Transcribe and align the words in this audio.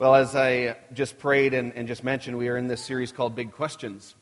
Well, 0.00 0.14
as 0.14 0.36
I 0.36 0.76
just 0.92 1.18
prayed 1.18 1.54
and, 1.54 1.72
and, 1.74 1.88
just 1.88 2.04
mentioned, 2.04 2.38
we 2.38 2.46
are 2.50 2.56
in 2.56 2.68
this 2.68 2.84
series 2.84 3.10
called 3.10 3.34
Big 3.34 3.50
Questions 3.50 4.14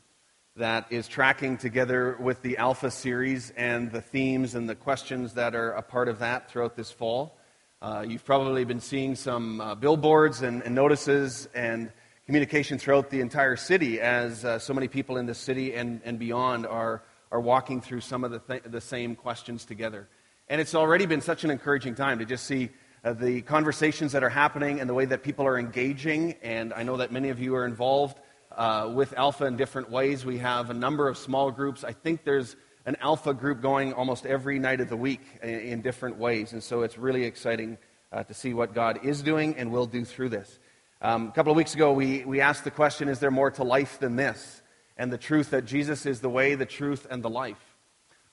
that 0.56 0.86
is 0.88 1.06
tracking 1.06 1.58
together 1.58 2.16
with 2.18 2.40
the 2.40 2.56
Alpha 2.56 2.90
series 2.90 3.52
and 3.58 3.92
the 3.92 4.00
themes 4.00 4.54
and 4.54 4.66
the 4.66 4.74
questions 4.74 5.34
that 5.34 5.54
are 5.54 5.72
a 5.72 5.82
part 5.82 6.08
of 6.08 6.20
that 6.20 6.50
throughout 6.50 6.76
this 6.76 6.90
fall. 6.90 7.36
Uh, 7.82 8.02
you've 8.08 8.24
probably 8.24 8.64
been 8.64 8.80
seeing 8.80 9.14
some 9.14 9.60
uh, 9.60 9.74
billboards 9.74 10.40
and, 10.40 10.62
and, 10.62 10.74
notices 10.74 11.46
and 11.54 11.92
communication 12.24 12.78
throughout 12.78 13.10
the 13.10 13.20
entire 13.20 13.56
city 13.56 14.00
as 14.00 14.46
uh, 14.46 14.58
so 14.58 14.72
many 14.72 14.88
people 14.88 15.18
in 15.18 15.26
the 15.26 15.34
city 15.34 15.74
and, 15.74 16.00
and 16.06 16.18
beyond 16.18 16.66
are, 16.66 17.02
are 17.30 17.40
walking 17.40 17.82
through 17.82 18.00
some 18.00 18.24
of 18.24 18.30
the, 18.30 18.38
th- 18.38 18.62
the 18.64 18.80
same 18.80 19.14
questions 19.14 19.66
together. 19.66 20.08
And 20.48 20.58
it's 20.58 20.74
already 20.74 21.04
been 21.04 21.20
such 21.20 21.44
an 21.44 21.50
encouraging 21.50 21.96
time 21.96 22.20
to 22.20 22.24
just 22.24 22.46
see 22.46 22.70
the 23.14 23.42
conversations 23.42 24.12
that 24.12 24.24
are 24.24 24.28
happening 24.28 24.80
and 24.80 24.88
the 24.88 24.94
way 24.94 25.04
that 25.04 25.22
people 25.22 25.46
are 25.46 25.58
engaging. 25.58 26.34
And 26.42 26.72
I 26.72 26.82
know 26.82 26.96
that 26.96 27.12
many 27.12 27.28
of 27.28 27.38
you 27.38 27.54
are 27.54 27.66
involved 27.66 28.18
uh, 28.56 28.90
with 28.94 29.12
Alpha 29.16 29.44
in 29.44 29.56
different 29.56 29.90
ways. 29.90 30.24
We 30.24 30.38
have 30.38 30.70
a 30.70 30.74
number 30.74 31.08
of 31.08 31.16
small 31.16 31.50
groups. 31.50 31.84
I 31.84 31.92
think 31.92 32.24
there's 32.24 32.56
an 32.84 32.96
Alpha 33.00 33.34
group 33.34 33.60
going 33.60 33.92
almost 33.92 34.26
every 34.26 34.58
night 34.58 34.80
of 34.80 34.88
the 34.88 34.96
week 34.96 35.20
in, 35.42 35.48
in 35.48 35.82
different 35.82 36.18
ways. 36.18 36.52
And 36.52 36.62
so 36.62 36.82
it's 36.82 36.98
really 36.98 37.24
exciting 37.24 37.78
uh, 38.12 38.22
to 38.24 38.34
see 38.34 38.54
what 38.54 38.74
God 38.74 39.04
is 39.04 39.22
doing 39.22 39.56
and 39.56 39.70
will 39.70 39.86
do 39.86 40.04
through 40.04 40.30
this. 40.30 40.58
Um, 41.02 41.28
a 41.28 41.32
couple 41.32 41.52
of 41.52 41.56
weeks 41.56 41.74
ago, 41.74 41.92
we, 41.92 42.24
we 42.24 42.40
asked 42.40 42.64
the 42.64 42.70
question 42.70 43.08
Is 43.08 43.18
there 43.18 43.30
more 43.30 43.50
to 43.52 43.64
life 43.64 43.98
than 43.98 44.16
this? 44.16 44.62
And 44.96 45.12
the 45.12 45.18
truth 45.18 45.50
that 45.50 45.66
Jesus 45.66 46.06
is 46.06 46.20
the 46.20 46.30
way, 46.30 46.54
the 46.54 46.64
truth, 46.64 47.06
and 47.10 47.22
the 47.22 47.28
life. 47.28 47.76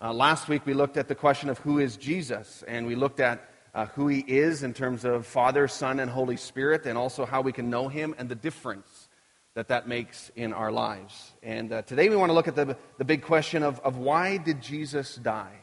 Uh, 0.01 0.13
last 0.13 0.47
week, 0.47 0.65
we 0.65 0.73
looked 0.73 0.97
at 0.97 1.07
the 1.07 1.15
question 1.15 1.49
of 1.49 1.57
who 1.59 1.79
is 1.79 1.97
Jesus, 1.97 2.63
and 2.67 2.87
we 2.87 2.95
looked 2.95 3.19
at 3.19 3.49
uh, 3.73 3.87
who 3.87 4.07
he 4.07 4.19
is 4.19 4.63
in 4.63 4.73
terms 4.73 5.03
of 5.03 5.25
Father, 5.25 5.67
Son, 5.67 5.99
and 5.99 6.09
Holy 6.09 6.37
Spirit, 6.37 6.85
and 6.85 6.97
also 6.97 7.25
how 7.25 7.41
we 7.41 7.51
can 7.51 7.69
know 7.69 7.87
him 7.87 8.13
and 8.17 8.29
the 8.29 8.35
difference 8.35 9.09
that 9.55 9.67
that 9.67 9.87
makes 9.87 10.31
in 10.35 10.53
our 10.53 10.71
lives. 10.71 11.33
And 11.43 11.71
uh, 11.71 11.81
today 11.83 12.09
we 12.09 12.15
want 12.15 12.29
to 12.29 12.33
look 12.33 12.47
at 12.47 12.55
the, 12.55 12.77
the 12.97 13.05
big 13.05 13.21
question 13.21 13.63
of, 13.63 13.79
of 13.81 13.97
why 13.97 14.37
did 14.37 14.61
Jesus 14.61 15.15
die? 15.15 15.53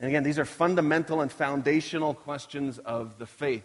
And 0.00 0.08
again, 0.08 0.22
these 0.22 0.38
are 0.38 0.44
fundamental 0.44 1.20
and 1.20 1.30
foundational 1.30 2.14
questions 2.14 2.78
of 2.78 3.18
the 3.18 3.26
faith, 3.26 3.64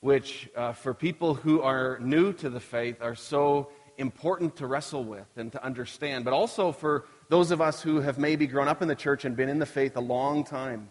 which 0.00 0.48
uh, 0.56 0.72
for 0.72 0.94
people 0.94 1.34
who 1.34 1.62
are 1.62 1.98
new 2.00 2.32
to 2.34 2.50
the 2.50 2.60
faith 2.60 2.98
are 3.00 3.14
so 3.14 3.68
important 3.98 4.56
to 4.56 4.66
wrestle 4.66 5.04
with 5.04 5.26
and 5.36 5.52
to 5.52 5.64
understand, 5.64 6.24
but 6.24 6.34
also 6.34 6.72
for 6.72 7.06
those 7.28 7.50
of 7.50 7.60
us 7.60 7.82
who 7.82 8.00
have 8.00 8.18
maybe 8.18 8.46
grown 8.46 8.68
up 8.68 8.82
in 8.82 8.88
the 8.88 8.94
church 8.94 9.24
and 9.24 9.36
been 9.36 9.48
in 9.48 9.58
the 9.58 9.66
faith 9.66 9.96
a 9.96 10.00
long 10.00 10.44
time 10.44 10.88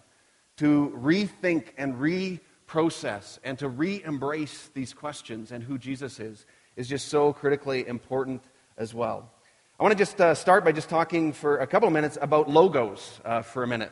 to 0.58 0.94
rethink 0.96 1.68
and 1.78 1.96
reprocess 1.96 3.40
and 3.44 3.58
to 3.59 3.70
re 3.70 4.04
embrace 4.04 4.70
these 4.73 4.94
questions 4.94 5.52
and 5.52 5.64
who 5.64 5.78
Jesus 5.78 6.20
is 6.20 6.46
is 6.76 6.88
just 6.88 7.08
so 7.08 7.34
critically 7.34 7.88
important 7.88 8.44
as 8.78 8.94
well. 8.94 9.31
I 9.80 9.84
want 9.84 9.92
to 9.92 9.98
just 9.98 10.20
uh, 10.22 10.36
start 10.36 10.64
by 10.64 10.72
just 10.72 10.90
talking 10.90 11.34
for 11.34 11.58
a 11.58 11.68
couple 11.68 11.88
of 11.88 11.94
minutes 11.94 12.18
about 12.22 12.50
logos 12.50 13.20
uh, 13.26 13.42
for 13.42 13.64
a 13.64 13.68
minute. 13.68 13.92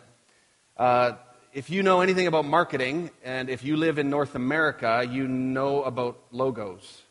Uh, 0.77 1.13
if 1.53 1.69
you 1.69 1.83
know 1.83 2.01
anything 2.01 2.27
about 2.27 2.45
marketing, 2.45 3.11
and 3.23 3.49
if 3.49 3.63
you 3.63 3.75
live 3.75 3.99
in 3.99 4.09
North 4.09 4.35
America, 4.35 5.05
you 5.09 5.27
know 5.27 5.83
about 5.83 6.19
logos. 6.31 7.03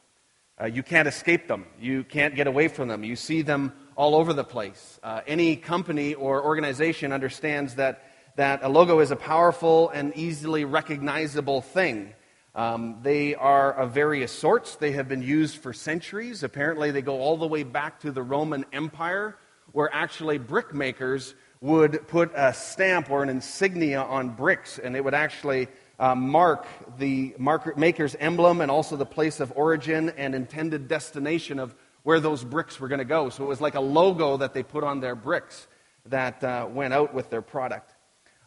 Uh, 0.60 0.66
you 0.66 0.82
can't 0.82 1.08
escape 1.08 1.46
them. 1.46 1.66
You 1.80 2.04
can't 2.04 2.34
get 2.34 2.46
away 2.46 2.68
from 2.68 2.88
them. 2.88 3.04
You 3.04 3.16
see 3.16 3.42
them 3.42 3.72
all 3.96 4.14
over 4.14 4.32
the 4.32 4.44
place. 4.44 4.98
Uh, 5.02 5.20
any 5.26 5.56
company 5.56 6.14
or 6.14 6.42
organization 6.42 7.12
understands 7.12 7.74
that 7.74 8.09
that 8.40 8.62
a 8.62 8.68
logo 8.70 9.00
is 9.00 9.10
a 9.10 9.16
powerful 9.16 9.90
and 9.90 10.16
easily 10.16 10.64
recognizable 10.64 11.60
thing. 11.60 12.14
Um, 12.54 12.96
they 13.02 13.34
are 13.34 13.70
of 13.70 13.92
various 13.92 14.32
sorts. 14.32 14.76
They 14.76 14.92
have 14.92 15.08
been 15.08 15.20
used 15.20 15.58
for 15.58 15.74
centuries. 15.74 16.42
Apparently, 16.42 16.90
they 16.90 17.02
go 17.02 17.20
all 17.20 17.36
the 17.36 17.46
way 17.46 17.64
back 17.64 18.00
to 18.00 18.10
the 18.10 18.22
Roman 18.22 18.64
Empire, 18.72 19.36
where 19.72 19.90
actually 19.92 20.38
brickmakers 20.38 21.34
would 21.60 22.08
put 22.08 22.32
a 22.34 22.54
stamp 22.54 23.10
or 23.10 23.22
an 23.22 23.28
insignia 23.28 24.00
on 24.00 24.30
bricks, 24.30 24.78
and 24.78 24.96
it 24.96 25.04
would 25.04 25.12
actually 25.12 25.68
uh, 25.98 26.14
mark 26.14 26.66
the 26.96 27.34
maker's 27.38 28.14
emblem 28.14 28.62
and 28.62 28.70
also 28.70 28.96
the 28.96 29.04
place 29.04 29.40
of 29.40 29.52
origin 29.54 30.14
and 30.16 30.34
intended 30.34 30.88
destination 30.88 31.58
of 31.58 31.74
where 32.04 32.20
those 32.20 32.42
bricks 32.42 32.80
were 32.80 32.88
going 32.88 33.00
to 33.00 33.04
go. 33.04 33.28
So 33.28 33.44
it 33.44 33.48
was 33.48 33.60
like 33.60 33.74
a 33.74 33.80
logo 33.80 34.38
that 34.38 34.54
they 34.54 34.62
put 34.62 34.82
on 34.82 35.00
their 35.00 35.14
bricks 35.14 35.68
that 36.06 36.42
uh, 36.42 36.66
went 36.70 36.94
out 36.94 37.12
with 37.12 37.28
their 37.28 37.42
product. 37.42 37.96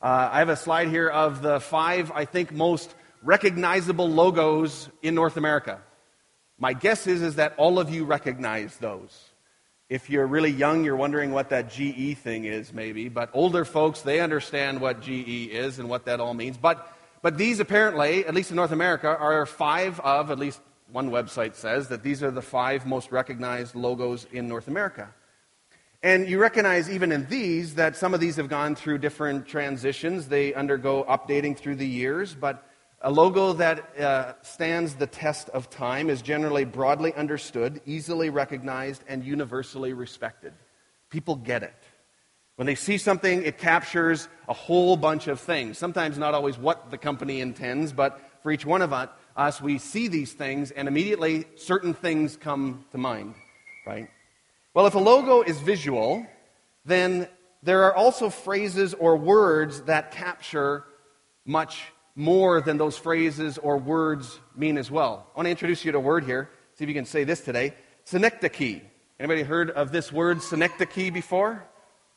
Uh, 0.03 0.28
I 0.34 0.40
have 0.40 0.50
a 0.50 0.58
slide 0.58 0.90
here 0.90 1.08
of 1.08 1.41
the 1.41 1.62
five, 1.62 2.12
I 2.12 2.25
think, 2.25 2.52
most 2.52 2.94
recognizable 3.22 4.09
logos 4.09 4.90
in 5.02 5.16
North 5.16 5.38
America. 5.38 5.80
My 6.59 6.74
guess 6.74 7.08
is, 7.08 7.22
is 7.22 7.36
that 7.36 7.53
all 7.56 7.80
of 7.80 7.90
you 7.90 8.03
recognize 8.03 8.75
those. 8.75 9.30
If 9.88 10.09
you're 10.09 10.28
really 10.28 10.52
young, 10.52 10.84
you're 10.84 10.97
wondering 10.97 11.31
what 11.31 11.52
that 11.52 11.72
GE 11.72 12.18
thing 12.18 12.44
is, 12.44 12.74
maybe. 12.74 13.08
But 13.08 13.30
older 13.31 13.64
folks, 13.64 14.02
they 14.02 14.19
understand 14.19 14.81
what 14.81 15.00
GE 15.00 15.47
is 15.52 15.80
and 15.80 15.88
what 15.88 16.03
that 16.03 16.20
all 16.20 16.34
means. 16.34 16.58
But, 16.58 16.85
but 17.22 17.38
these 17.38 17.62
apparently, 17.62 18.25
at 18.25 18.34
least 18.34 18.50
in 18.50 18.58
North 18.58 18.74
America, 18.74 19.08
are 19.08 19.46
five 19.46 20.02
of, 20.02 20.31
at 20.31 20.38
least 20.38 20.59
one 20.91 21.12
website 21.12 21.56
says, 21.56 21.88
that 21.88 22.03
these 22.03 22.22
are 22.22 22.31
the 22.31 22.41
five 22.41 22.85
most 22.85 23.09
recognized 23.09 23.74
logos 23.74 24.28
in 24.34 24.50
North 24.50 24.68
America. 24.68 25.14
And 26.03 26.28
you 26.28 26.38
recognize 26.38 26.90
even 26.90 27.14
in 27.14 27.25
these 27.28 27.75
that 27.75 27.96
some 27.96 28.14
of 28.14 28.19
these 28.19 28.36
have 28.36 28.50
gone 28.50 28.75
through 28.75 28.97
different 28.97 29.47
transitions. 29.47 30.28
They 30.28 30.53
undergo 30.53 31.06
updating 31.06 31.58
through 31.58 31.78
the 31.78 31.88
years, 31.88 32.36
but 32.36 32.68
a 33.02 33.09
logo 33.09 33.53
that 33.53 33.97
uh, 33.97 34.34
stands 34.41 34.96
the 34.96 35.08
test 35.08 35.47
of 35.50 35.69
time 35.69 36.09
is 36.09 36.22
generally 36.22 36.66
broadly 36.66 37.14
understood, 37.14 37.80
easily 37.86 38.30
recognized, 38.30 39.02
and 39.08 39.24
universally 39.24 39.94
respected. 39.94 40.52
People 41.09 41.38
get 41.38 41.64
it. 41.64 41.74
When 42.58 42.66
they 42.66 42.75
see 42.75 42.97
something, 42.97 43.44
it 43.44 43.58
captures 43.58 44.28
a 44.50 44.53
whole 44.53 44.97
bunch 44.97 45.28
of 45.28 45.40
things. 45.40 45.78
Sometimes 45.78 46.18
not 46.18 46.34
always 46.34 46.58
what 46.58 46.91
the 46.91 46.97
company 46.97 47.40
intends, 47.40 47.94
but 47.94 48.20
for 48.41 48.52
each 48.52 48.66
one 48.66 48.81
of 48.81 48.91
us, 48.91 49.62
we 49.62 49.78
see 49.78 50.09
these 50.09 50.34
things, 50.34 50.72
and 50.72 50.90
immediately 50.90 51.46
certain 51.56 51.94
things 51.94 52.35
come 52.35 52.84
to 52.91 52.97
mind, 52.97 53.35
right? 53.88 54.09
Well, 54.73 54.88
if 54.88 54.95
a 54.95 55.00
logo 55.00 55.44
is 55.44 55.59
visual, 55.59 56.25
then 56.84 57.28
there 57.61 57.84
are 57.84 57.94
also 57.94 58.31
phrases 58.31 58.95
or 58.95 59.16
words 59.16 59.81
that 59.84 60.11
capture 60.11 60.85
much 61.45 61.84
more 62.16 62.59
than 62.59 62.78
those 62.78 62.97
phrases 62.97 63.59
or 63.59 63.78
words 63.78 64.39
mean 64.56 64.79
as 64.79 64.89
well. 64.89 65.28
I 65.35 65.38
want 65.38 65.45
to 65.45 65.51
introduce 65.51 65.85
you 65.85 65.91
to 65.91 66.00
a 66.00 66.01
word 66.01 66.23
here. 66.23 66.50
See 66.73 66.85
if 66.85 66.88
you 66.88 66.95
can 66.95 67.06
say 67.06 67.23
this 67.23 67.41
today. 67.41 67.75
Synecdoche. 68.06 68.81
Anybody 69.19 69.44
heard 69.44 69.69
of 69.69 69.91
this 69.91 70.11
word 70.11 70.41
synecdoche 70.41 71.11
before? 71.13 71.63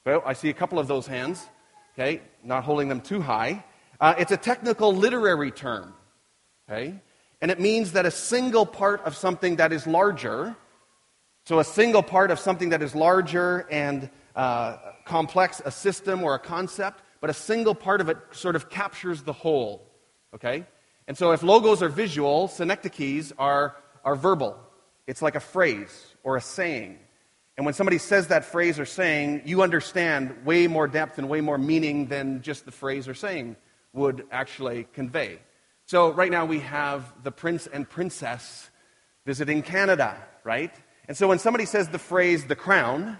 Well, 0.06 0.22
I 0.24 0.32
see 0.32 0.48
a 0.48 0.54
couple 0.54 0.78
of 0.78 0.88
those 0.88 1.06
hands. 1.06 1.46
Okay, 1.92 2.22
not 2.42 2.64
holding 2.64 2.88
them 2.88 3.02
too 3.02 3.20
high. 3.20 3.64
Uh, 4.00 4.14
it's 4.18 4.32
a 4.32 4.36
technical 4.38 4.94
literary 4.94 5.50
term. 5.50 5.92
Okay, 6.70 6.94
and 7.42 7.50
it 7.50 7.60
means 7.60 7.92
that 7.92 8.06
a 8.06 8.10
single 8.10 8.64
part 8.64 9.02
of 9.04 9.14
something 9.14 9.56
that 9.56 9.74
is 9.74 9.86
larger 9.86 10.56
so, 11.46 11.60
a 11.60 11.64
single 11.64 12.02
part 12.02 12.32
of 12.32 12.40
something 12.40 12.70
that 12.70 12.82
is 12.82 12.92
larger 12.96 13.68
and 13.70 14.10
uh, 14.34 14.78
complex, 15.04 15.62
a 15.64 15.70
system 15.70 16.24
or 16.24 16.34
a 16.34 16.40
concept, 16.40 17.04
but 17.20 17.30
a 17.30 17.34
single 17.34 17.72
part 17.72 18.00
of 18.00 18.08
it 18.08 18.16
sort 18.32 18.56
of 18.56 18.68
captures 18.68 19.22
the 19.22 19.32
whole. 19.32 19.86
Okay? 20.34 20.66
And 21.06 21.16
so, 21.16 21.30
if 21.30 21.44
logos 21.44 21.84
are 21.84 21.88
visual, 21.88 22.48
synecdoches 22.48 23.32
are, 23.38 23.76
are 24.04 24.16
verbal. 24.16 24.58
It's 25.06 25.22
like 25.22 25.36
a 25.36 25.40
phrase 25.40 26.16
or 26.24 26.36
a 26.36 26.40
saying. 26.40 26.98
And 27.56 27.64
when 27.64 27.74
somebody 27.74 27.98
says 27.98 28.26
that 28.26 28.44
phrase 28.44 28.80
or 28.80 28.84
saying, 28.84 29.42
you 29.44 29.62
understand 29.62 30.44
way 30.44 30.66
more 30.66 30.88
depth 30.88 31.16
and 31.16 31.28
way 31.28 31.40
more 31.40 31.58
meaning 31.58 32.06
than 32.06 32.42
just 32.42 32.64
the 32.64 32.72
phrase 32.72 33.06
or 33.06 33.14
saying 33.14 33.54
would 33.92 34.26
actually 34.32 34.88
convey. 34.92 35.38
So, 35.84 36.10
right 36.10 36.32
now 36.32 36.44
we 36.44 36.58
have 36.58 37.04
the 37.22 37.30
prince 37.30 37.68
and 37.68 37.88
princess 37.88 38.68
visiting 39.24 39.62
Canada, 39.62 40.16
right? 40.42 40.74
And 41.08 41.16
so 41.16 41.28
when 41.28 41.38
somebody 41.38 41.66
says 41.66 41.88
the 41.88 41.98
phrase 41.98 42.44
the 42.44 42.56
crown, 42.56 43.18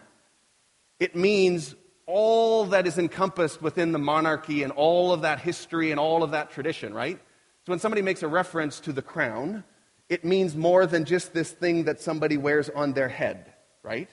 it 0.99 1.15
means 1.15 1.75
all 2.07 2.67
that 2.67 2.87
is 2.87 2.99
encompassed 2.99 3.61
within 3.61 3.93
the 3.93 3.99
monarchy 3.99 4.63
and 4.63 4.73
all 4.73 5.13
of 5.13 5.23
that 5.23 5.41
history 5.41 5.91
and 5.91 6.01
all 6.01 6.23
of 6.23 6.31
that 6.33 6.51
tradition, 6.51 6.95
right? 6.95 7.19
So 7.65 7.73
when 7.73 7.79
somebody 7.79 8.03
makes 8.03 8.23
a 8.23 8.29
reference 8.29 8.81
to 8.81 8.93
the 8.93 9.03
crown, 9.03 9.65
it 10.09 10.25
means 10.25 10.55
more 10.57 10.87
than 10.87 11.05
just 11.05 11.35
this 11.35 11.51
thing 11.51 11.85
that 11.85 12.01
somebody 12.01 12.37
wears 12.37 12.71
on 12.71 12.93
their 12.93 13.09
head, 13.09 13.53
right? 13.83 14.09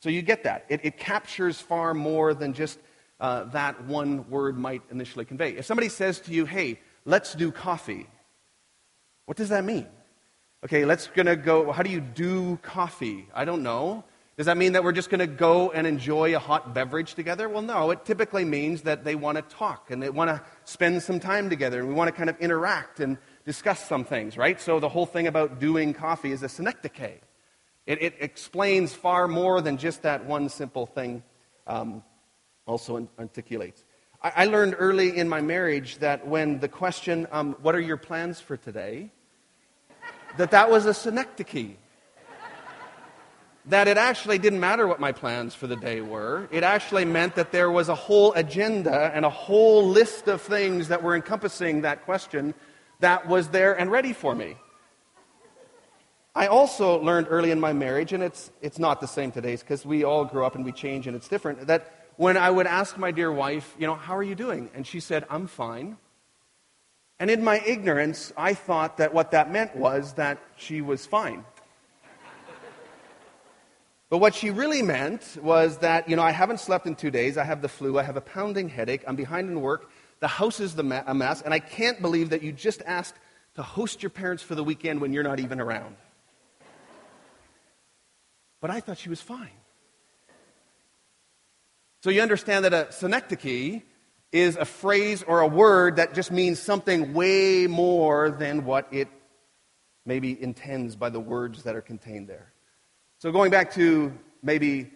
So 0.00 0.08
you 0.08 0.22
get 0.22 0.44
that. 0.44 0.64
It, 0.68 0.80
it 0.84 0.96
captures 0.96 1.60
far 1.60 1.92
more 1.92 2.34
than 2.34 2.54
just 2.54 2.78
uh, 3.20 3.44
that 3.44 3.84
one 3.84 4.28
word 4.30 4.58
might 4.58 4.82
initially 4.90 5.24
convey. 5.24 5.50
If 5.50 5.66
somebody 5.66 5.88
says 5.88 6.20
to 6.20 6.32
you, 6.32 6.46
hey, 6.46 6.80
let's 7.04 7.34
do 7.34 7.52
coffee, 7.52 8.06
what 9.26 9.36
does 9.36 9.50
that 9.50 9.64
mean? 9.64 9.86
Okay, 10.64 10.86
let's 10.86 11.08
gonna 11.08 11.36
go. 11.36 11.70
How 11.72 11.82
do 11.82 11.90
you 11.90 12.00
do 12.00 12.56
coffee? 12.62 13.28
I 13.34 13.44
don't 13.44 13.62
know. 13.62 14.04
Does 14.36 14.46
that 14.46 14.56
mean 14.56 14.72
that 14.72 14.82
we're 14.82 14.92
just 14.92 15.10
going 15.10 15.20
to 15.20 15.28
go 15.28 15.70
and 15.70 15.86
enjoy 15.86 16.34
a 16.34 16.40
hot 16.40 16.74
beverage 16.74 17.14
together? 17.14 17.48
Well, 17.48 17.62
no. 17.62 17.92
It 17.92 18.04
typically 18.04 18.44
means 18.44 18.82
that 18.82 19.04
they 19.04 19.14
want 19.14 19.36
to 19.36 19.42
talk 19.42 19.92
and 19.92 20.02
they 20.02 20.10
want 20.10 20.28
to 20.28 20.42
spend 20.64 21.04
some 21.04 21.20
time 21.20 21.48
together 21.48 21.78
and 21.78 21.86
we 21.86 21.94
want 21.94 22.08
to 22.08 22.12
kind 22.12 22.28
of 22.28 22.36
interact 22.40 22.98
and 22.98 23.16
discuss 23.44 23.86
some 23.86 24.04
things, 24.04 24.36
right? 24.36 24.60
So 24.60 24.80
the 24.80 24.88
whole 24.88 25.06
thing 25.06 25.28
about 25.28 25.60
doing 25.60 25.94
coffee 25.94 26.32
is 26.32 26.42
a 26.42 26.48
synecdoche. 26.48 27.20
It, 27.86 28.02
it 28.02 28.14
explains 28.18 28.92
far 28.92 29.28
more 29.28 29.60
than 29.60 29.76
just 29.76 30.02
that 30.02 30.24
one 30.24 30.48
simple 30.48 30.86
thing 30.86 31.22
um, 31.68 32.02
also 32.66 33.08
articulates. 33.20 33.84
I, 34.20 34.32
I, 34.34 34.44
learned 34.46 34.74
early 34.78 35.16
in 35.16 35.28
my 35.28 35.42
marriage 35.42 35.98
that 35.98 36.26
when 36.26 36.58
the 36.58 36.68
question, 36.68 37.28
um, 37.30 37.56
what 37.62 37.76
are 37.76 37.80
your 37.80 37.98
plans 37.98 38.40
for 38.40 38.56
today, 38.56 39.12
that 40.36 40.50
that 40.50 40.70
was 40.70 40.86
a 40.86 40.94
synecdoche 40.94 41.76
that 43.66 43.88
it 43.88 43.96
actually 43.96 44.38
didn't 44.38 44.60
matter 44.60 44.86
what 44.86 45.00
my 45.00 45.12
plans 45.12 45.54
for 45.54 45.66
the 45.66 45.76
day 45.76 46.00
were. 46.02 46.48
It 46.50 46.62
actually 46.62 47.06
meant 47.06 47.34
that 47.36 47.50
there 47.50 47.70
was 47.70 47.88
a 47.88 47.94
whole 47.94 48.34
agenda 48.34 49.10
and 49.14 49.24
a 49.24 49.30
whole 49.30 49.88
list 49.88 50.28
of 50.28 50.42
things 50.42 50.88
that 50.88 51.02
were 51.02 51.16
encompassing 51.16 51.82
that 51.82 52.04
question 52.04 52.52
that 53.00 53.26
was 53.26 53.48
there 53.48 53.72
and 53.78 53.90
ready 53.90 54.12
for 54.12 54.34
me. 54.34 54.56
I 56.34 56.48
also 56.48 57.00
learned 57.00 57.28
early 57.30 57.52
in 57.52 57.60
my 57.60 57.72
marriage, 57.72 58.12
and 58.12 58.22
it's, 58.22 58.50
it's 58.60 58.78
not 58.78 59.00
the 59.00 59.06
same 59.06 59.30
today 59.30 59.56
because 59.56 59.86
we 59.86 60.04
all 60.04 60.24
grow 60.24 60.44
up 60.44 60.56
and 60.56 60.64
we 60.64 60.72
change 60.72 61.06
and 61.06 61.16
it's 61.16 61.28
different, 61.28 61.66
that 61.68 62.08
when 62.16 62.36
I 62.36 62.50
would 62.50 62.66
ask 62.66 62.98
my 62.98 63.12
dear 63.12 63.32
wife, 63.32 63.74
you 63.78 63.86
know, 63.86 63.94
how 63.94 64.16
are 64.16 64.22
you 64.22 64.34
doing? 64.34 64.68
And 64.74 64.86
she 64.86 65.00
said, 65.00 65.24
I'm 65.30 65.46
fine. 65.46 65.96
And 67.24 67.30
in 67.30 67.42
my 67.42 67.58
ignorance, 67.60 68.34
I 68.36 68.52
thought 68.52 68.98
that 68.98 69.14
what 69.14 69.30
that 69.30 69.50
meant 69.50 69.74
was 69.74 70.12
that 70.12 70.36
she 70.56 70.82
was 70.82 71.06
fine. 71.06 71.42
But 74.10 74.18
what 74.18 74.34
she 74.34 74.50
really 74.50 74.82
meant 74.82 75.38
was 75.40 75.78
that, 75.78 76.06
you 76.06 76.16
know, 76.16 76.22
I 76.22 76.32
haven't 76.32 76.60
slept 76.60 76.86
in 76.86 76.94
two 76.94 77.10
days. 77.10 77.38
I 77.38 77.44
have 77.44 77.62
the 77.62 77.68
flu. 77.70 77.98
I 77.98 78.02
have 78.02 78.18
a 78.18 78.20
pounding 78.20 78.68
headache. 78.68 79.04
I'm 79.06 79.16
behind 79.16 79.48
in 79.48 79.62
work. 79.62 79.88
The 80.20 80.28
house 80.28 80.60
is 80.60 80.74
the 80.74 81.02
a 81.06 81.14
mess. 81.14 81.40
And 81.40 81.54
I 81.54 81.60
can't 81.60 82.02
believe 82.02 82.28
that 82.28 82.42
you 82.42 82.52
just 82.52 82.82
asked 82.84 83.16
to 83.54 83.62
host 83.62 84.02
your 84.02 84.10
parents 84.10 84.42
for 84.42 84.54
the 84.54 84.62
weekend 84.62 85.00
when 85.00 85.14
you're 85.14 85.22
not 85.22 85.40
even 85.40 85.62
around. 85.62 85.96
But 88.60 88.70
I 88.70 88.80
thought 88.80 88.98
she 88.98 89.08
was 89.08 89.22
fine. 89.22 89.56
So 92.02 92.10
you 92.10 92.20
understand 92.20 92.66
that 92.66 92.74
a 92.74 92.92
synecdoche 92.92 93.80
is 94.34 94.56
a 94.56 94.64
phrase 94.64 95.22
or 95.22 95.40
a 95.40 95.46
word 95.46 95.94
that 95.96 96.12
just 96.12 96.32
means 96.32 96.58
something 96.58 97.14
way 97.14 97.68
more 97.68 98.32
than 98.32 98.64
what 98.64 98.88
it 98.90 99.06
maybe 100.04 100.42
intends 100.42 100.96
by 100.96 101.08
the 101.08 101.20
words 101.20 101.62
that 101.62 101.76
are 101.76 101.80
contained 101.80 102.26
there. 102.26 102.52
So, 103.18 103.30
going 103.30 103.52
back 103.52 103.72
to 103.74 104.12
maybe 104.42 104.90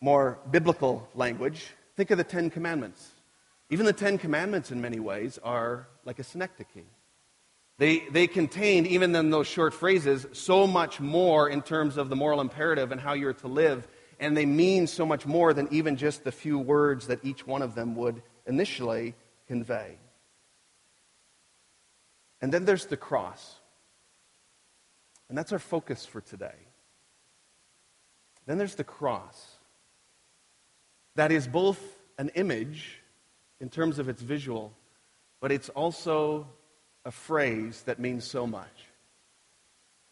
more 0.00 0.38
biblical 0.50 1.06
language, 1.14 1.66
think 1.96 2.10
of 2.10 2.16
the 2.16 2.24
Ten 2.24 2.48
Commandments. 2.48 3.10
Even 3.68 3.84
the 3.84 3.92
Ten 3.92 4.16
Commandments, 4.16 4.70
in 4.70 4.80
many 4.80 4.98
ways, 4.98 5.38
are 5.44 5.86
like 6.06 6.18
a 6.18 6.24
synecdoche. 6.24 6.86
They, 7.76 7.98
they 8.10 8.26
contain, 8.26 8.86
even 8.86 9.14
in 9.14 9.28
those 9.28 9.48
short 9.48 9.74
phrases, 9.74 10.26
so 10.32 10.66
much 10.66 10.98
more 10.98 11.46
in 11.46 11.60
terms 11.60 11.98
of 11.98 12.08
the 12.08 12.16
moral 12.16 12.40
imperative 12.40 12.90
and 12.90 12.98
how 12.98 13.12
you're 13.12 13.34
to 13.34 13.48
live, 13.48 13.86
and 14.18 14.34
they 14.34 14.46
mean 14.46 14.86
so 14.86 15.04
much 15.04 15.26
more 15.26 15.52
than 15.52 15.68
even 15.70 15.96
just 15.96 16.24
the 16.24 16.32
few 16.32 16.58
words 16.58 17.08
that 17.08 17.22
each 17.22 17.46
one 17.46 17.60
of 17.60 17.74
them 17.74 17.96
would 17.96 18.22
initially 18.46 19.14
convey. 19.46 19.96
And 22.40 22.52
then 22.52 22.64
there's 22.64 22.86
the 22.86 22.96
cross. 22.96 23.56
And 25.28 25.38
that's 25.38 25.52
our 25.52 25.58
focus 25.58 26.04
for 26.04 26.20
today. 26.20 26.54
Then 28.46 28.58
there's 28.58 28.74
the 28.74 28.84
cross. 28.84 29.56
That 31.14 31.30
is 31.30 31.46
both 31.46 31.80
an 32.18 32.30
image 32.34 32.98
in 33.60 33.68
terms 33.68 33.98
of 33.98 34.08
its 34.08 34.20
visual, 34.20 34.72
but 35.40 35.52
it's 35.52 35.68
also 35.70 36.48
a 37.04 37.10
phrase 37.10 37.82
that 37.86 37.98
means 37.98 38.24
so 38.24 38.46
much. 38.46 38.86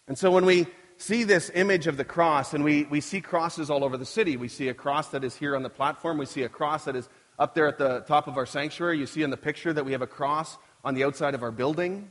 And 0.07 0.17
so 0.17 0.31
when 0.31 0.45
we 0.45 0.67
see 0.97 1.25
this 1.25 1.51
image 1.55 1.87
of 1.87 1.97
the 1.97 2.05
cross, 2.05 2.53
and 2.55 2.63
we, 2.63 2.85
we 2.85 3.01
see 3.01 3.21
crosses 3.21 3.71
all 3.71 3.85
over 3.85 3.97
the 3.97 4.07
city, 4.07 4.37
we 4.37 4.49
see 4.49 4.69
a 4.69 4.75
cross 4.75 5.09
that 5.09 5.25
is 5.25 5.35
here 5.35 5.57
on 5.57 5.63
the 5.63 5.71
platform, 5.71 6.19
we 6.19 6.27
see 6.27 6.43
a 6.43 6.49
cross 6.49 6.85
that 6.85 6.97
is 6.97 7.09
up 7.41 7.55
there 7.55 7.67
at 7.67 7.79
the 7.79 8.01
top 8.01 8.29
of 8.29 8.37
our 8.37 8.45
sanctuary. 8.45 8.99
You 8.99 9.07
see 9.07 9.23
in 9.23 9.31
the 9.31 9.37
picture 9.39 9.73
that 9.73 9.85
we 9.85 9.93
have 9.93 10.03
a 10.03 10.07
cross 10.07 10.59
on 10.85 10.95
the 10.95 11.05
outside 11.05 11.35
of 11.35 11.43
our 11.43 11.51
building. 11.51 12.11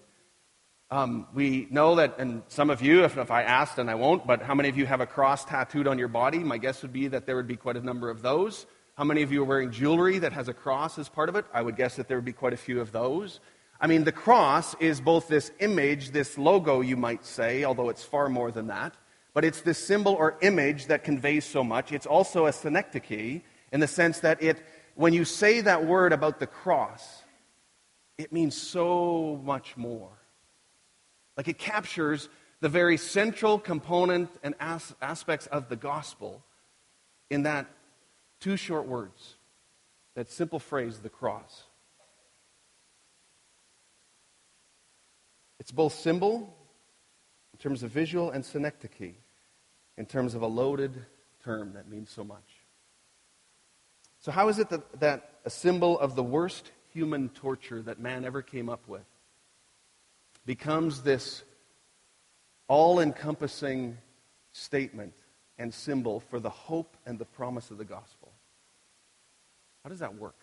Um, 0.89 1.27
we 1.35 1.67
know 1.69 1.95
that, 1.95 2.17
and 2.17 2.41
some 2.47 2.71
of 2.71 2.81
you, 2.81 3.03
if, 3.03 3.15
if 3.15 3.29
I 3.29 3.43
asked, 3.43 3.77
and 3.77 3.91
I 3.91 3.95
won't, 3.95 4.25
but 4.25 4.41
how 4.41 4.55
many 4.55 4.69
of 4.69 4.77
you 4.77 4.87
have 4.87 5.01
a 5.01 5.05
cross 5.05 5.45
tattooed 5.45 5.87
on 5.87 5.99
your 5.99 6.07
body? 6.07 6.39
My 6.39 6.57
guess 6.57 6.81
would 6.81 6.91
be 6.91 7.07
that 7.09 7.27
there 7.27 7.35
would 7.35 7.45
be 7.45 7.57
quite 7.57 7.77
a 7.77 7.81
number 7.81 8.09
of 8.09 8.23
those. 8.23 8.65
How 8.97 9.03
many 9.03 9.21
of 9.21 9.31
you 9.31 9.43
are 9.43 9.45
wearing 9.45 9.69
jewelry 9.69 10.17
that 10.17 10.33
has 10.33 10.47
a 10.47 10.53
cross 10.53 10.97
as 10.97 11.07
part 11.07 11.29
of 11.29 11.35
it? 11.35 11.45
I 11.53 11.61
would 11.61 11.77
guess 11.77 11.95
that 11.97 12.07
there 12.07 12.17
would 12.17 12.25
be 12.25 12.33
quite 12.33 12.53
a 12.53 12.57
few 12.57 12.81
of 12.81 12.91
those. 12.91 13.39
I 13.79 13.85
mean, 13.85 14.05
the 14.05 14.11
cross 14.11 14.73
is 14.79 14.99
both 14.99 15.27
this 15.27 15.51
image, 15.59 16.09
this 16.09 16.39
logo, 16.39 16.81
you 16.81 16.97
might 16.97 17.23
say, 17.23 17.63
although 17.63 17.89
it's 17.89 18.03
far 18.03 18.29
more 18.29 18.51
than 18.51 18.67
that. 18.67 18.95
But 19.35 19.45
it's 19.45 19.61
this 19.61 19.77
symbol 19.77 20.13
or 20.13 20.39
image 20.41 20.87
that 20.87 21.03
conveys 21.03 21.45
so 21.45 21.63
much. 21.63 21.91
It's 21.91 22.07
also 22.07 22.47
a 22.47 22.51
synecdoche 22.51 23.41
in 23.71 23.79
the 23.79 23.87
sense 23.87 24.21
that 24.21 24.41
it, 24.41 24.59
when 24.99 25.13
you 25.13 25.23
say 25.23 25.61
that 25.61 25.85
word 25.85 26.11
about 26.11 26.41
the 26.41 26.45
cross, 26.45 27.23
it 28.17 28.33
means 28.33 28.53
so 28.53 29.39
much 29.45 29.77
more. 29.77 30.11
Like 31.37 31.47
it 31.47 31.57
captures 31.57 32.27
the 32.59 32.67
very 32.67 32.97
central 32.97 33.59
component 33.59 34.29
and 34.43 34.55
as- 34.59 34.93
aspects 35.01 35.47
of 35.47 35.69
the 35.69 35.77
gospel 35.77 36.43
in 37.29 37.43
that 37.43 37.67
two 38.41 38.57
short 38.57 38.87
words, 38.87 39.35
that 40.15 40.29
simple 40.29 40.59
phrase, 40.59 40.99
the 40.99 41.07
cross. 41.07 41.63
It's 45.61 45.71
both 45.71 45.93
symbol 45.93 46.53
in 47.53 47.59
terms 47.59 47.83
of 47.83 47.91
visual 47.91 48.31
and 48.31 48.43
synecdoche 48.43 49.15
in 49.97 50.05
terms 50.05 50.35
of 50.35 50.41
a 50.41 50.47
loaded 50.47 51.05
term 51.41 51.71
that 51.75 51.87
means 51.87 52.09
so 52.09 52.25
much. 52.25 52.58
So, 54.19 54.31
how 54.31 54.49
is 54.49 54.59
it 54.59 54.69
that, 54.69 54.99
that 54.99 55.39
a 55.45 55.49
symbol 55.49 55.99
of 55.99 56.15
the 56.15 56.23
worst 56.23 56.71
human 56.93 57.29
torture 57.29 57.81
that 57.83 57.99
man 57.99 58.25
ever 58.25 58.41
came 58.41 58.69
up 58.69 58.87
with 58.87 59.05
becomes 60.45 61.01
this 61.01 61.43
all 62.67 62.99
encompassing 62.99 63.97
statement 64.51 65.13
and 65.57 65.73
symbol 65.73 66.19
for 66.19 66.39
the 66.39 66.49
hope 66.49 66.95
and 67.05 67.19
the 67.19 67.25
promise 67.25 67.71
of 67.71 67.77
the 67.77 67.85
gospel. 67.85 68.31
How 69.83 69.89
does 69.89 69.99
that 69.99 70.15
work? 70.15 70.39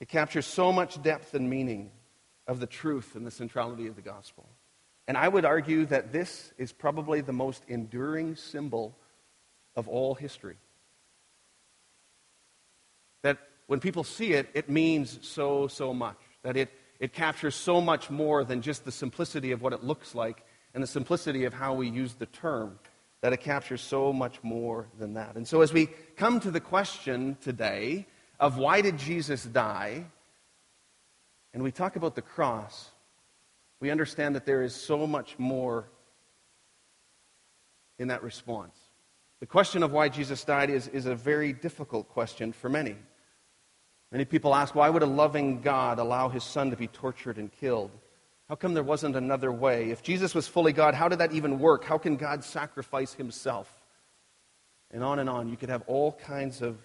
It 0.00 0.08
captures 0.08 0.46
so 0.46 0.72
much 0.72 1.00
depth 1.02 1.34
and 1.34 1.48
meaning 1.48 1.90
of 2.46 2.58
the 2.58 2.66
truth 2.66 3.14
and 3.16 3.26
the 3.26 3.30
centrality 3.30 3.86
of 3.86 3.96
the 3.96 4.02
gospel. 4.02 4.48
And 5.06 5.16
I 5.16 5.28
would 5.28 5.44
argue 5.44 5.86
that 5.86 6.12
this 6.12 6.52
is 6.56 6.72
probably 6.72 7.20
the 7.20 7.32
most 7.32 7.64
enduring 7.68 8.36
symbol 8.36 8.96
of 9.76 9.88
all 9.88 10.14
history. 10.14 10.56
That 13.22 13.38
when 13.70 13.78
people 13.78 14.02
see 14.02 14.32
it, 14.32 14.48
it 14.52 14.68
means 14.68 15.20
so, 15.22 15.68
so 15.68 15.94
much. 15.94 16.16
That 16.42 16.56
it 16.56 16.70
it 16.98 17.12
captures 17.12 17.54
so 17.54 17.80
much 17.80 18.10
more 18.10 18.42
than 18.42 18.62
just 18.62 18.84
the 18.84 18.90
simplicity 18.90 19.52
of 19.52 19.62
what 19.62 19.72
it 19.72 19.84
looks 19.84 20.12
like 20.12 20.44
and 20.74 20.82
the 20.82 20.88
simplicity 20.88 21.44
of 21.44 21.54
how 21.54 21.74
we 21.74 21.88
use 21.88 22.14
the 22.14 22.26
term, 22.26 22.80
that 23.20 23.32
it 23.32 23.38
captures 23.40 23.80
so 23.80 24.12
much 24.12 24.42
more 24.42 24.88
than 24.98 25.14
that. 25.14 25.36
And 25.36 25.46
so, 25.46 25.60
as 25.60 25.72
we 25.72 25.86
come 26.16 26.40
to 26.40 26.50
the 26.50 26.60
question 26.60 27.38
today 27.40 28.08
of 28.40 28.58
why 28.58 28.80
did 28.80 28.98
Jesus 28.98 29.44
die, 29.44 30.04
and 31.54 31.62
we 31.62 31.70
talk 31.70 31.94
about 31.94 32.16
the 32.16 32.22
cross, 32.22 32.90
we 33.78 33.88
understand 33.90 34.34
that 34.34 34.46
there 34.46 34.64
is 34.64 34.74
so 34.74 35.06
much 35.06 35.38
more 35.38 35.86
in 38.00 38.08
that 38.08 38.24
response. 38.24 38.76
The 39.38 39.46
question 39.46 39.84
of 39.84 39.92
why 39.92 40.08
Jesus 40.08 40.42
died 40.42 40.70
is, 40.70 40.88
is 40.88 41.06
a 41.06 41.14
very 41.14 41.52
difficult 41.52 42.08
question 42.08 42.52
for 42.52 42.68
many. 42.68 42.96
Many 44.12 44.24
people 44.24 44.54
ask, 44.54 44.74
why 44.74 44.90
would 44.90 45.02
a 45.02 45.06
loving 45.06 45.60
God 45.60 45.98
allow 45.98 46.28
his 46.28 46.42
son 46.42 46.70
to 46.70 46.76
be 46.76 46.88
tortured 46.88 47.38
and 47.38 47.50
killed? 47.52 47.90
How 48.48 48.56
come 48.56 48.74
there 48.74 48.82
wasn't 48.82 49.14
another 49.14 49.52
way? 49.52 49.90
If 49.90 50.02
Jesus 50.02 50.34
was 50.34 50.48
fully 50.48 50.72
God, 50.72 50.94
how 50.94 51.08
did 51.08 51.20
that 51.20 51.32
even 51.32 51.60
work? 51.60 51.84
How 51.84 51.98
can 51.98 52.16
God 52.16 52.42
sacrifice 52.42 53.14
himself? 53.14 53.72
And 54.90 55.04
on 55.04 55.20
and 55.20 55.30
on. 55.30 55.48
You 55.48 55.56
could 55.56 55.68
have 55.68 55.82
all 55.86 56.12
kinds 56.12 56.60
of 56.60 56.76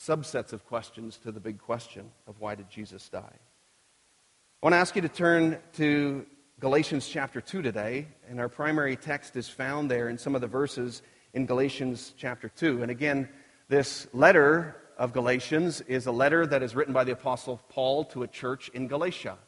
subsets 0.00 0.54
of 0.54 0.64
questions 0.66 1.18
to 1.18 1.32
the 1.32 1.40
big 1.40 1.58
question 1.58 2.10
of 2.26 2.40
why 2.40 2.54
did 2.54 2.70
Jesus 2.70 3.08
die? 3.10 3.18
I 3.20 4.66
want 4.66 4.72
to 4.72 4.78
ask 4.78 4.96
you 4.96 5.02
to 5.02 5.08
turn 5.08 5.58
to 5.74 6.24
Galatians 6.60 7.06
chapter 7.06 7.42
2 7.42 7.60
today, 7.60 8.08
and 8.28 8.40
our 8.40 8.48
primary 8.48 8.96
text 8.96 9.36
is 9.36 9.48
found 9.48 9.90
there 9.90 10.08
in 10.08 10.16
some 10.16 10.34
of 10.34 10.40
the 10.40 10.46
verses 10.46 11.02
in 11.34 11.44
Galatians 11.44 12.14
chapter 12.16 12.48
2. 12.48 12.82
And 12.82 12.90
again, 12.90 13.28
this 13.68 14.08
letter 14.14 14.74
of 14.98 15.12
Galatians 15.12 15.80
is 15.82 16.06
a 16.06 16.12
letter 16.12 16.44
that 16.46 16.62
is 16.62 16.74
written 16.74 16.92
by 16.92 17.04
the 17.04 17.12
Apostle 17.12 17.60
Paul 17.68 18.04
to 18.06 18.24
a 18.24 18.26
church 18.26 18.68
in 18.74 18.88
Galatia. 18.88 19.38